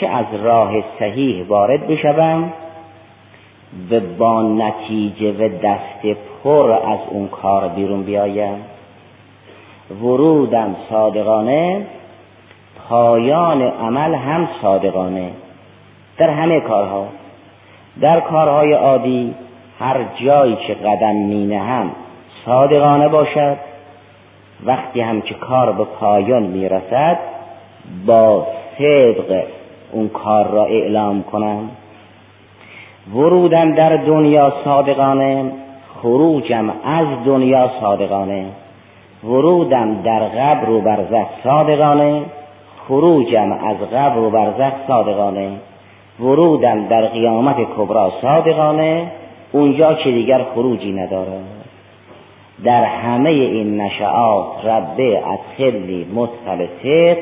که 0.00 0.08
از 0.08 0.26
راه 0.42 0.84
صحیح 0.98 1.44
وارد 1.46 1.86
بشوم 1.86 2.52
و 3.90 4.00
با 4.00 4.42
نتیجه 4.42 5.32
و 5.32 5.48
دست 5.48 6.18
پر 6.44 6.72
از 6.72 6.98
اون 7.10 7.28
کار 7.28 7.68
بیرون 7.68 8.02
بیایم. 8.02 8.56
ورودم 10.02 10.76
صادقانه 10.90 11.86
پایان 12.92 13.62
عمل 13.62 14.14
هم 14.14 14.48
صادقانه. 14.62 15.30
در 16.18 16.30
همه 16.30 16.60
کارها. 16.60 17.06
در 18.00 18.20
کارهای 18.20 18.72
عادی 18.72 19.34
هر 19.80 19.96
جایی 20.24 20.56
که 20.56 20.74
قدم 20.74 21.14
مینه 21.14 21.58
هم 21.58 21.90
صادقانه 22.46 23.08
باشد. 23.08 23.56
وقتی 24.66 25.00
هم 25.00 25.20
که 25.20 25.34
کار 25.34 25.72
به 25.72 25.84
پایان 25.84 26.42
می‌رسد 26.42 27.18
با 28.06 28.46
صدق 28.78 29.44
اون 29.92 30.08
کار 30.08 30.46
را 30.46 30.64
اعلام 30.64 31.22
کنم. 31.22 31.70
ورودم 33.14 33.74
در 33.74 33.96
دنیا 33.96 34.52
صادقانه 34.64 35.52
خروجم 36.02 36.70
از 36.84 37.06
دنیا 37.26 37.70
صادقانه. 37.80 38.46
ورودم 39.24 40.02
در 40.02 40.20
قبر 40.20 40.70
و 40.70 40.80
برزخ 40.80 41.26
صادقانه. 41.44 42.22
خروجم 42.88 43.52
از 43.52 43.76
قبر 43.76 44.18
و 44.18 44.30
برزخ 44.30 44.72
صادقانه. 44.86 45.50
ورودم 46.20 46.88
در 46.88 47.06
قیامت 47.06 47.56
کبرا 47.76 48.12
صادقانه. 48.22 49.12
اونجا 49.52 49.94
که 49.94 50.10
دیگر 50.10 50.44
خروجی 50.54 50.92
نداره 50.92 51.40
در 52.64 52.84
همه 52.84 53.30
این 53.30 53.80
نشعات 53.80 54.64
رب 54.64 55.00
ادخلی 55.00 56.06
مدخل 56.14 56.66
صدق 56.82 57.18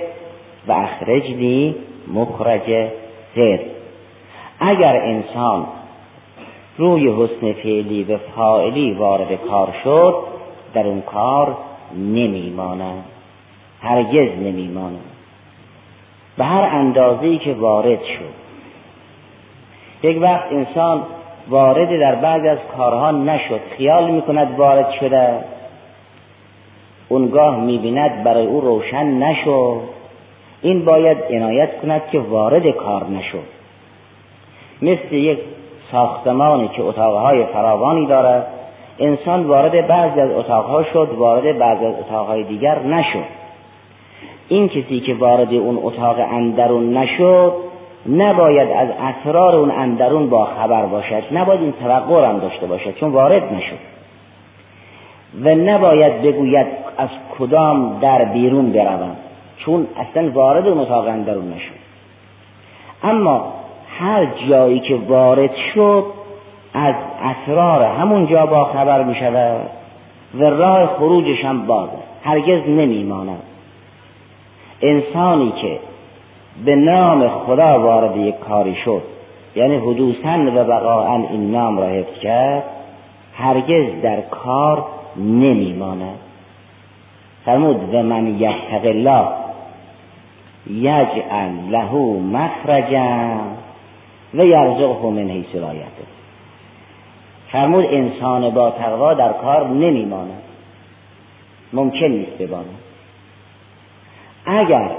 و 0.69 0.73
اخرجنی 0.73 1.75
مخرج 2.15 2.89
صدق. 3.35 3.61
اگر 4.61 4.97
انسان 4.97 5.67
روی 6.79 7.09
حسن 7.09 7.53
فعلی 7.53 8.05
و 8.05 8.19
فاعلی 8.37 8.93
وارد 8.93 9.35
کار 9.35 9.75
شد 9.85 10.15
در 10.75 10.87
اون 10.87 11.01
کار 11.01 11.57
نمیماند. 11.97 13.05
هرگز 13.83 14.39
نمیماند. 14.39 15.10
به 16.41 16.47
هر 16.47 16.63
اندازه‌ای 16.63 17.39
که 17.39 17.53
وارد 17.53 18.03
شد. 18.03 18.35
یک 20.03 20.23
وقت 20.23 20.53
انسان 20.53 21.03
وارد 21.49 22.01
در 22.01 22.15
بعضی 22.15 22.49
از 22.49 22.59
کارها 22.77 23.11
نشد. 23.11 23.61
خیال 23.77 24.11
می‌کند 24.11 24.59
وارد 24.59 24.91
شده. 24.91 25.29
اونگاه 27.09 27.61
می‌بیند 27.61 28.25
برای 28.25 28.47
او 28.47 28.61
روشن 28.61 29.07
نشد. 29.07 29.81
این 30.63 30.85
باید 30.85 31.19
عنایت 31.31 31.81
کند 31.83 32.03
که 32.13 32.19
وارد 32.19 32.71
کار 32.71 33.07
نشد. 33.07 33.47
مثل 34.83 35.15
یک 35.15 35.39
ساختمانی 35.93 36.69
که 36.69 36.83
اتاقهای 36.83 37.45
فراوانی 37.45 38.07
دارد 38.07 38.47
انسان 38.99 39.47
وارد 39.47 39.87
بعضی 39.87 40.21
از 40.21 40.31
اتاقها 40.31 40.83
شد 40.83 41.09
وارد 41.17 41.59
بعضی 41.59 41.85
از 41.85 41.95
اتاقهای 41.95 42.43
دیگر 42.45 42.79
نشد. 42.79 43.40
این 44.51 44.69
کسی 44.69 45.01
که 45.01 45.15
وارد 45.15 45.55
اون 45.55 45.79
اتاق 45.83 46.17
اندرون 46.19 46.97
نشد 46.97 47.53
نباید 48.09 48.71
از 48.71 48.89
اسرار 49.01 49.57
اون 49.57 49.71
اندرون 49.71 50.31
با 50.31 50.45
خبر 50.45 50.87
باشد 50.87 51.23
نباید 51.33 51.61
این 51.61 51.73
توقع 51.73 52.29
هم 52.29 52.39
داشته 52.39 52.67
باشد 52.67 52.95
چون 52.95 53.11
وارد 53.11 53.55
نشد. 53.55 53.79
و 55.45 55.55
نباید 55.55 56.23
بگوید 56.23 56.67
از 56.99 57.09
کدام 57.39 57.99
در 58.01 58.25
بیرون 58.25 58.73
بروم 58.73 59.17
چون 59.57 59.87
اصلا 59.97 60.31
وارد 60.31 60.69
اون 60.69 60.79
اتاق 60.79 61.09
اندرون 61.09 61.53
نشد. 61.53 61.81
اما 63.03 63.53
هر 63.99 64.27
جایی 64.49 64.81
که 64.81 64.95
وارد 65.09 65.55
شد 65.75 66.05
از 66.75 66.95
اسرار 67.23 67.83
همون 67.83 68.27
جا 68.27 68.47
با 68.47 68.65
خبر 68.65 69.03
می 69.03 69.15
شود 69.15 69.71
و 70.35 70.45
راه 70.45 70.87
خروجش 70.87 71.45
هم 71.45 71.67
بازه 71.67 71.93
هرگز 72.25 72.69
نمی 72.69 73.03
ماند 73.03 73.43
انسانی 74.83 75.53
که 75.63 75.79
به 76.65 76.77
نام 76.77 77.29
خدا 77.29 77.81
وارد 77.81 78.17
یک 78.17 78.39
کاری 78.39 78.75
شد 78.85 79.03
یعنی 79.57 79.77
حدوثا 79.77 80.39
و 80.47 80.65
بقاعا 80.65 81.17
این 81.17 81.51
نام 81.51 81.79
را 81.79 81.87
حفظ 81.87 82.19
کرد 82.23 82.65
هرگز 83.35 84.03
در 84.03 84.21
کار 84.21 84.85
نمیماند. 85.17 86.19
فرمود 87.45 87.95
و 87.95 88.03
من 88.03 88.41
یتق 88.41 88.85
الله 88.85 89.27
یجعل 90.71 91.51
له 91.71 91.93
مخرجا 92.33 93.41
و 94.35 94.45
یرزقه 94.45 95.11
من 95.11 95.31
حیث 95.31 95.55
لا 95.55 95.73
فرمود 97.49 97.85
انسان 97.85 98.51
با 98.51 98.71
تقوا 98.71 99.15
در 99.15 99.33
کار 99.33 99.69
نمیماند. 99.69 100.43
ممکن 101.73 102.07
نیست 102.07 102.39
بماند. 102.39 102.90
اگر 104.47 104.91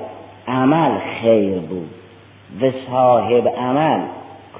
عمل 0.47 0.91
خیر 1.21 1.60
بود 1.60 1.89
و 2.62 2.71
صاحب 2.91 3.47
عمل 3.47 4.01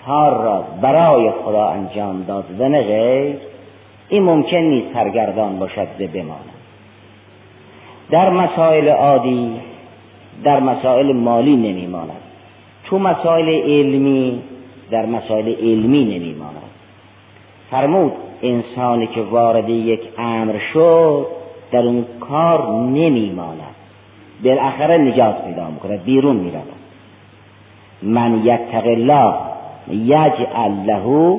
کار 0.06 0.44
را 0.44 0.64
برای 0.82 1.32
خدا 1.32 1.68
انجام 1.68 2.24
داد 2.24 2.46
و 2.60 2.70
نه 2.70 2.82
غیر 2.82 3.36
این 4.10 4.24
ممکن 4.24 4.58
نیست 4.58 4.94
سرگردان 4.94 5.60
باشد 5.60 5.88
و 6.00 6.08
بماند. 6.08 6.52
در 8.10 8.30
مسائل 8.30 8.90
عادی 8.90 9.52
در 10.44 10.60
مسائل 10.60 11.14
مالی 11.14 11.56
نمیماند. 11.56 12.22
تو 12.86 13.00
مسائل 13.00 13.50
علمی 13.50 14.42
در 14.92 15.06
مسائل 15.06 15.56
علمی 15.56 16.06
نمیماند. 16.06 16.62
فرمود 17.72 18.12
انسانی 18.44 19.08
که 19.08 19.22
وارد 19.22 19.70
یک 19.70 20.02
امر 20.18 20.60
شد 20.74 21.28
در 21.72 21.80
اون 21.80 22.06
کار 22.20 22.72
نمیماند. 22.72 23.76
بالاخره 24.44 24.98
نجات 24.98 25.46
پیدا 25.46 25.68
می‌کنه 25.68 25.98
بیرون 25.98 26.36
می‌رود. 26.36 26.82
من 28.02 28.46
یتق 28.46 28.88
الله 28.88 29.34
یجعل 29.90 30.72
له 30.86 31.38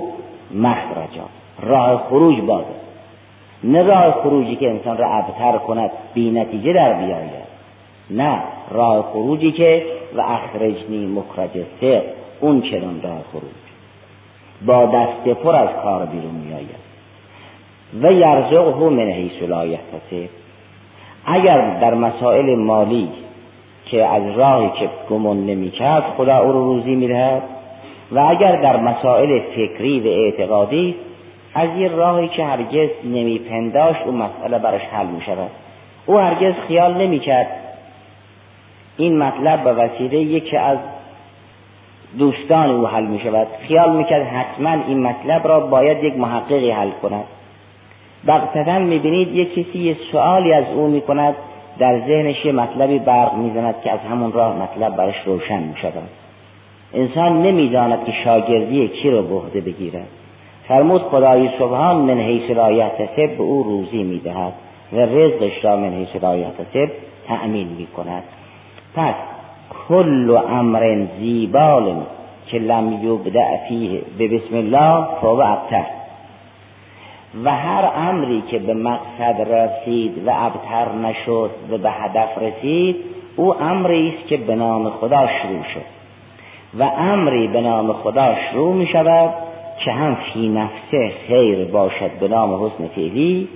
مخرجا. 0.54 1.26
راه 1.62 2.04
خروج 2.08 2.40
بازه. 2.40 2.66
نه 3.64 3.82
راه 3.82 4.10
خروجی 4.22 4.56
که 4.56 4.70
انسان 4.70 4.96
را 4.96 5.14
ابتر 5.14 5.58
کند 5.58 5.90
بی 6.14 6.30
نتیجه 6.30 6.72
در 6.72 6.92
بیاید. 6.92 7.52
نه 8.10 8.38
راه 8.70 9.02
خروجی 9.02 9.52
که 9.52 9.86
و 10.16 10.20
اخرجنی 10.20 11.06
مخرج 11.06 11.50
سه 11.80 12.02
اون 12.40 12.60
چنان 12.60 13.02
راه 13.02 13.22
خروج. 13.32 13.62
با 14.66 14.86
دست 14.86 15.28
پر 15.28 15.56
از 15.56 15.68
کار 15.82 16.06
بیرون 16.06 16.34
میآید. 16.34 16.82
و 18.02 18.12
یرزقه 18.12 18.88
من 18.88 19.10
حیث 19.10 19.42
لا 19.42 19.66
اگر 21.26 21.78
در 21.78 21.94
مسائل 21.94 22.54
مالی 22.54 23.08
که 23.86 24.06
از 24.06 24.38
راهی 24.38 24.70
که 24.78 24.88
گمون 25.10 25.46
نمی‌کرد 25.46 26.04
خدا 26.16 26.38
او 26.38 26.52
رو 26.52 26.64
روزی 26.64 26.94
می‌دهد. 26.94 27.42
و 28.12 28.18
اگر 28.18 28.56
در 28.56 28.76
مسائل 28.76 29.40
فکری 29.40 30.00
و 30.00 30.06
اعتقادی 30.06 30.94
از 31.54 31.68
یه 31.76 31.88
راهی 31.88 32.28
که 32.28 32.44
هرگز 32.44 32.88
نمیپنداشت 33.04 34.00
اون 34.06 34.14
مسئله 34.14 34.58
برش 34.58 34.80
حل 34.80 35.06
می 35.06 35.20
شود 35.20 35.50
او 36.06 36.18
هرگز 36.18 36.54
خیال 36.68 36.94
نمی‌کرد. 36.94 37.46
این 38.96 39.18
مطلب 39.18 39.64
به 39.64 39.72
وسیله 39.72 40.18
یکی 40.18 40.56
از 40.56 40.78
دوستان 42.18 42.70
او 42.70 42.86
حل 42.86 43.04
می 43.04 43.20
شود 43.20 43.46
خیال 43.68 43.96
می‌کرد 43.96 44.26
حتما 44.26 44.70
این 44.70 45.02
مطلب 45.02 45.48
را 45.48 45.60
باید 45.60 46.04
یک 46.04 46.16
محققی 46.16 46.70
حل 46.70 46.90
کند. 47.02 47.24
بغتتا 48.26 48.78
می‌بینید 48.78 49.28
یک 49.28 49.54
کسی 49.54 49.78
یه 49.78 49.96
سوالی 50.12 50.52
از 50.52 50.64
او 50.74 50.86
می‌کند 50.86 51.34
در 51.78 52.00
ذهنش 52.06 52.46
مطلبی 52.46 52.98
برق 52.98 53.34
می‌زند 53.34 53.74
که 53.84 53.92
از 53.92 54.00
همون 54.10 54.32
راه 54.32 54.56
مطلب 54.56 54.96
برش 54.96 55.14
روشن 55.24 55.62
می‌شود. 55.62 56.08
انسان 56.94 57.42
نمی‌داند 57.42 58.04
که 58.04 58.12
شاگردی 58.24 58.88
کی 58.88 59.10
رو 59.10 59.22
به 59.22 59.60
بگیرد. 59.60 60.06
فرمود 60.68 61.02
خدای 61.02 61.48
سبحان 61.58 61.96
من 61.96 62.20
حیث 62.20 62.50
لا 62.50 62.72
یحتسب 62.72 63.36
به 63.36 63.42
او 63.42 63.62
روزی 63.62 64.02
می‌دهد 64.02 64.52
و 64.92 64.96
رزقش 64.96 65.64
را 65.64 65.76
من 65.76 65.92
حیث 65.92 66.22
لا 66.22 66.36
یحتسب 66.36 66.90
تأمین 67.28 67.68
می‌کند. 67.78 68.22
پس 68.96 69.14
کل 69.88 70.38
امر 70.48 71.06
زیبال 71.18 71.94
که 72.46 72.58
لم 72.58 73.00
یبدع 73.02 73.56
فیه 73.68 74.00
به 74.18 74.28
بسم 74.28 74.56
الله 74.56 75.06
فهو 75.20 75.40
ابتر. 75.40 75.84
و 77.44 77.50
هر 77.50 77.90
امری 77.96 78.42
که 78.50 78.58
به 78.58 78.74
مقصد 78.74 79.52
رسید 79.52 80.26
و 80.26 80.30
ابتر 80.34 80.92
نشد 80.92 81.50
و 81.70 81.78
به 81.78 81.90
هدف 81.90 82.38
رسید 82.38 82.96
او 83.36 83.62
امری 83.62 84.08
است 84.08 84.28
که 84.28 84.36
به 84.36 84.54
نام 84.54 84.90
خدا 84.90 85.26
شروع 85.26 85.62
شد. 85.74 86.02
و 86.78 86.82
امری 86.82 87.48
به 87.48 87.60
نام 87.60 87.92
خدا 87.92 88.34
شروع 88.34 88.74
می 88.74 88.86
شود 88.86 89.30
که 89.84 89.92
هم 89.92 90.14
فی 90.14 90.48
نفسه 90.48 91.12
خیر 91.28 91.64
باشد 91.64 92.10
به 92.20 92.28
نام 92.28 92.64
حسن 92.64 92.86
فعلی 92.94 93.48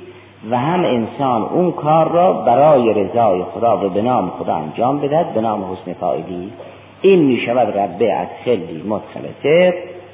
و 0.51 0.59
هم 0.59 0.85
انسان 0.85 1.43
اون 1.43 1.73
کار 1.73 2.13
را 2.13 2.33
برای 2.33 2.95
رضای 2.95 3.43
خدا 3.43 3.87
و 3.87 3.89
به 3.89 4.03
نام 4.03 4.31
خدا 4.31 4.55
انجام 4.55 5.01
بدهد 5.01 5.35
به 5.35 5.41
نام 5.41 5.65
حسن 5.73 5.93
فاعلی. 5.93 6.53
این 7.03 7.19
می 7.19 7.41
شود 7.47 7.79
ربه 7.79 8.29
خیلی 8.45 8.83
مدخل 8.89 9.21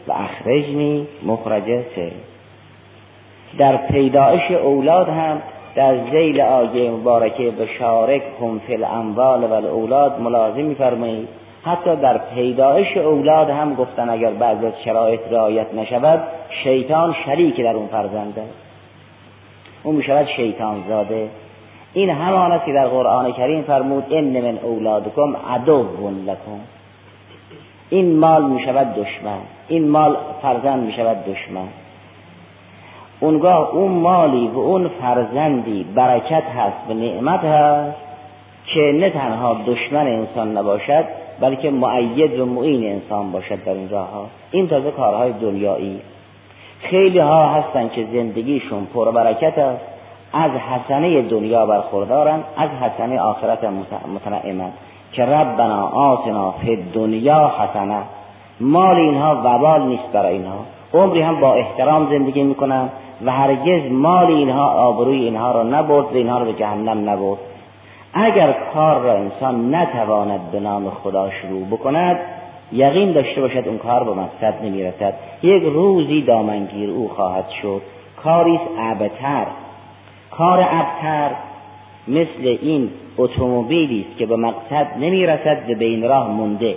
و 0.08 0.12
اخرجنی 0.12 1.06
مخرج 1.26 1.64
سر 1.96 2.10
در 3.58 3.76
پیدایش 3.76 4.50
اولاد 4.50 5.08
هم 5.08 5.42
در 5.74 5.96
زیل 6.10 6.40
آیه 6.40 6.90
مبارکه 6.90 7.50
به 7.50 7.66
شارک 7.78 8.22
هم 8.40 8.58
فی 8.58 8.74
الاموال 8.74 9.44
و 9.44 9.52
الاولاد 9.52 10.20
ملازم 10.20 10.60
میفرمایید. 10.60 11.28
حتی 11.64 11.96
در 11.96 12.18
پیدایش 12.18 12.96
اولاد 12.96 13.50
هم 13.50 13.74
گفتن 13.74 14.10
اگر 14.10 14.30
بعض 14.30 14.64
از 14.64 14.72
شرایط 14.84 15.20
رعایت 15.30 15.74
نشود 15.74 16.22
شیطان 16.64 17.14
شریک 17.26 17.60
در 17.60 17.76
اون 17.76 17.86
فرزند 17.86 18.38
است. 18.38 18.54
اون 19.82 19.94
می‌شود 19.94 20.26
شیطان 20.36 20.84
زاده. 20.88 21.28
این 21.94 22.10
همان 22.10 22.52
است 22.52 22.64
که 22.64 22.72
در 22.72 22.86
قرآن 22.86 23.32
کریم 23.32 23.62
فرمود 23.62 24.04
ان 24.10 24.40
من 24.40 24.58
اولادکم 24.58 25.36
عدو 25.50 25.86
لکم. 26.26 26.60
این 27.90 28.18
مال 28.18 28.44
می‌شود 28.44 28.94
دشمن. 28.94 29.40
این 29.68 29.88
مال 29.88 30.16
فرزند 30.42 30.82
می‌شود 30.82 31.24
دشمن. 31.24 31.68
اونگاه 33.22 33.70
اون 33.70 33.92
مالی 33.92 34.48
و 34.48 34.58
اون 34.58 34.88
فرزندی 34.88 35.86
برکت 35.94 36.42
هست 36.42 36.90
و 36.90 36.94
نعمت 36.94 37.44
هست 37.44 37.96
که 38.66 38.80
نه 38.80 39.10
تنها 39.10 39.56
دشمن 39.66 40.06
انسان 40.06 40.56
نباشد 40.56 41.04
بلکه 41.40 41.70
معید 41.70 42.40
و 42.40 42.46
معین 42.46 42.92
انسان 42.92 43.32
باشد 43.32 43.64
در 43.64 43.72
این 43.72 43.88
راه 43.88 44.10
ها. 44.10 44.26
این 44.50 44.68
تازه 44.68 44.90
کارهای 44.90 45.32
دنیایی 45.32 46.00
خیلی 46.80 47.18
ها 47.18 47.48
هستن 47.48 47.88
که 47.88 48.06
زندگیشون 48.12 48.86
پر 48.94 49.10
برکت 49.10 49.58
است. 49.58 49.84
از 50.32 50.50
حسنه 50.50 51.22
دنیا 51.22 51.66
برخوردارن 51.66 52.40
از 52.56 52.70
حسنه 52.70 53.20
آخرت 53.20 53.64
متنعمن. 54.14 54.70
که 55.12 55.22
ربنا 55.22 55.86
آتنا 55.86 56.50
فی 56.50 56.76
دنیا 56.94 57.52
حسنه. 57.58 58.02
مال 58.60 58.96
اینها 58.96 59.42
وبال 59.44 59.82
نیست 59.82 60.12
برای 60.12 60.32
اینها. 60.34 60.64
عمری 60.94 61.22
هم 61.22 61.40
با 61.40 61.54
احترام 61.54 62.10
زندگی 62.10 62.42
می‌کنن 62.42 62.88
و 63.24 63.32
هرگز 63.32 63.92
مال 63.92 64.26
اینها 64.26 64.66
آبروی 64.66 65.24
اینها 65.24 65.52
را 65.52 65.62
نبرد 65.62 66.04
و 66.04 66.16
اینها 66.16 66.38
را 66.38 66.44
به 66.44 66.52
جهنم 66.52 67.10
نبرد. 67.10 67.38
اگر 68.14 68.54
کار 68.74 69.00
را 69.00 69.12
انسان 69.12 69.74
نتواند 69.74 70.50
به 70.52 70.60
نام 70.60 70.90
خدا 70.90 71.30
شروع 71.30 71.64
بکند 71.64 72.16
یقین 72.72 73.12
داشته 73.12 73.40
باشد 73.40 73.68
اون 73.68 73.78
کار 73.78 74.04
به 74.04 74.14
مقصد 74.14 74.54
نمی‌رسد. 74.64 75.14
یک 75.42 75.62
روزی 75.62 76.22
دامنگیر 76.22 76.90
او 76.90 77.08
خواهد 77.08 77.48
شد. 77.62 77.82
کاریس 78.24 78.60
ابتر. 78.78 79.46
کار 80.30 80.60
ابتر 80.70 81.30
مثل 82.08 82.58
این 82.62 82.90
اتومبیلی 83.18 84.06
است 84.08 84.18
که 84.18 84.26
به 84.26 84.36
مقصد 84.36 84.86
نمی‌رسد 85.00 85.78
به 85.78 85.84
این 85.84 86.08
راه 86.08 86.28
مونده. 86.28 86.76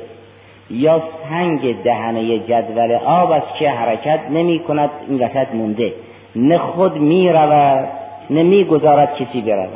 یا 0.70 1.04
سنگ 1.30 1.84
دهنه 1.84 2.40
جدول 2.40 2.96
آب 3.06 3.32
است 3.32 3.56
که 3.60 3.70
حرکت 3.70 4.20
نمی 4.30 4.60
کند 4.60 4.90
این 5.08 5.24
وسط 5.24 5.48
مونده. 5.54 5.94
نه 6.36 6.58
خود 6.58 6.98
می 6.98 7.30
رود 7.30 7.90
نه 8.30 8.44
می 8.44 8.64
گذارد 8.66 9.16
کسی 9.16 9.42
برود. 9.42 9.70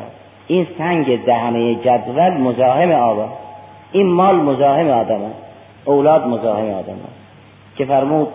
این 0.47 0.67
سنگ 0.78 1.25
دهنه 1.25 1.75
جدول 1.75 2.30
مزاحم 2.30 2.91
آب 2.91 3.30
این 3.91 4.08
مال 4.08 4.36
مزاحم 4.36 4.89
آدم 4.89 5.21
است. 5.21 5.36
اولاد 5.86 6.28
مزاحم 6.28 6.69
آدم 6.69 6.93
است. 6.93 7.19
که 7.78 7.86
فرمود 7.86 8.28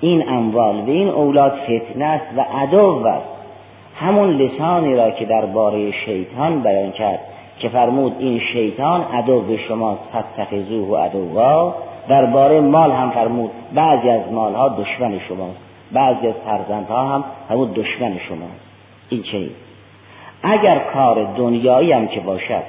این 0.00 0.28
اموال 0.28 0.76
و 0.76 0.90
این 0.90 1.08
اولاد 1.08 1.52
فتنه 1.52 2.04
است 2.04 2.26
و 2.36 2.40
عدو 2.40 3.06
است. 3.06 3.26
همون 3.96 4.30
لسانی 4.30 4.94
را 4.94 5.10
که 5.10 5.24
درباره 5.24 5.90
شیطان 5.90 6.60
بیان 6.60 6.92
کرد. 6.92 7.20
که 7.58 7.68
فرمود 7.68 8.16
این 8.18 8.40
شیطان 8.52 9.02
عدو 9.02 9.56
شما 9.68 9.98
فتخذوه 10.14 10.88
و 10.88 10.96
عدوا. 10.96 11.74
درباره 12.08 12.60
مال 12.60 12.90
هم 12.90 13.10
فرمود 13.10 13.50
بعضی 13.74 14.08
از 14.08 14.32
مالها 14.32 14.68
دشمن 14.68 15.18
شماست 15.28 15.58
بعضی 15.92 16.26
از 16.26 16.34
فرزندها 16.46 17.08
هم 17.08 17.24
همون 17.50 17.70
دشمن 17.74 18.18
شماست. 18.28 18.66
این 19.08 19.22
چه 19.22 19.48
اگر 20.42 20.78
کار 20.78 21.24
دنیایی 21.36 21.92
هم 21.92 22.08
که 22.08 22.20
باشد 22.20 22.62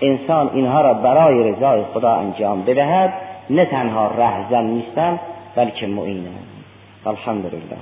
انسان 0.00 0.50
اینها 0.54 0.80
را 0.80 0.94
برای 0.94 1.52
رضای 1.52 1.84
خدا 1.94 2.12
انجام 2.12 2.62
بدهد 2.62 3.14
نه 3.50 3.64
تنها 3.64 4.06
رهزن 4.06 4.64
نیستن 4.64 5.20
بلکه 5.56 5.86
معینن 5.86 6.28
الحمدلله 7.06 7.76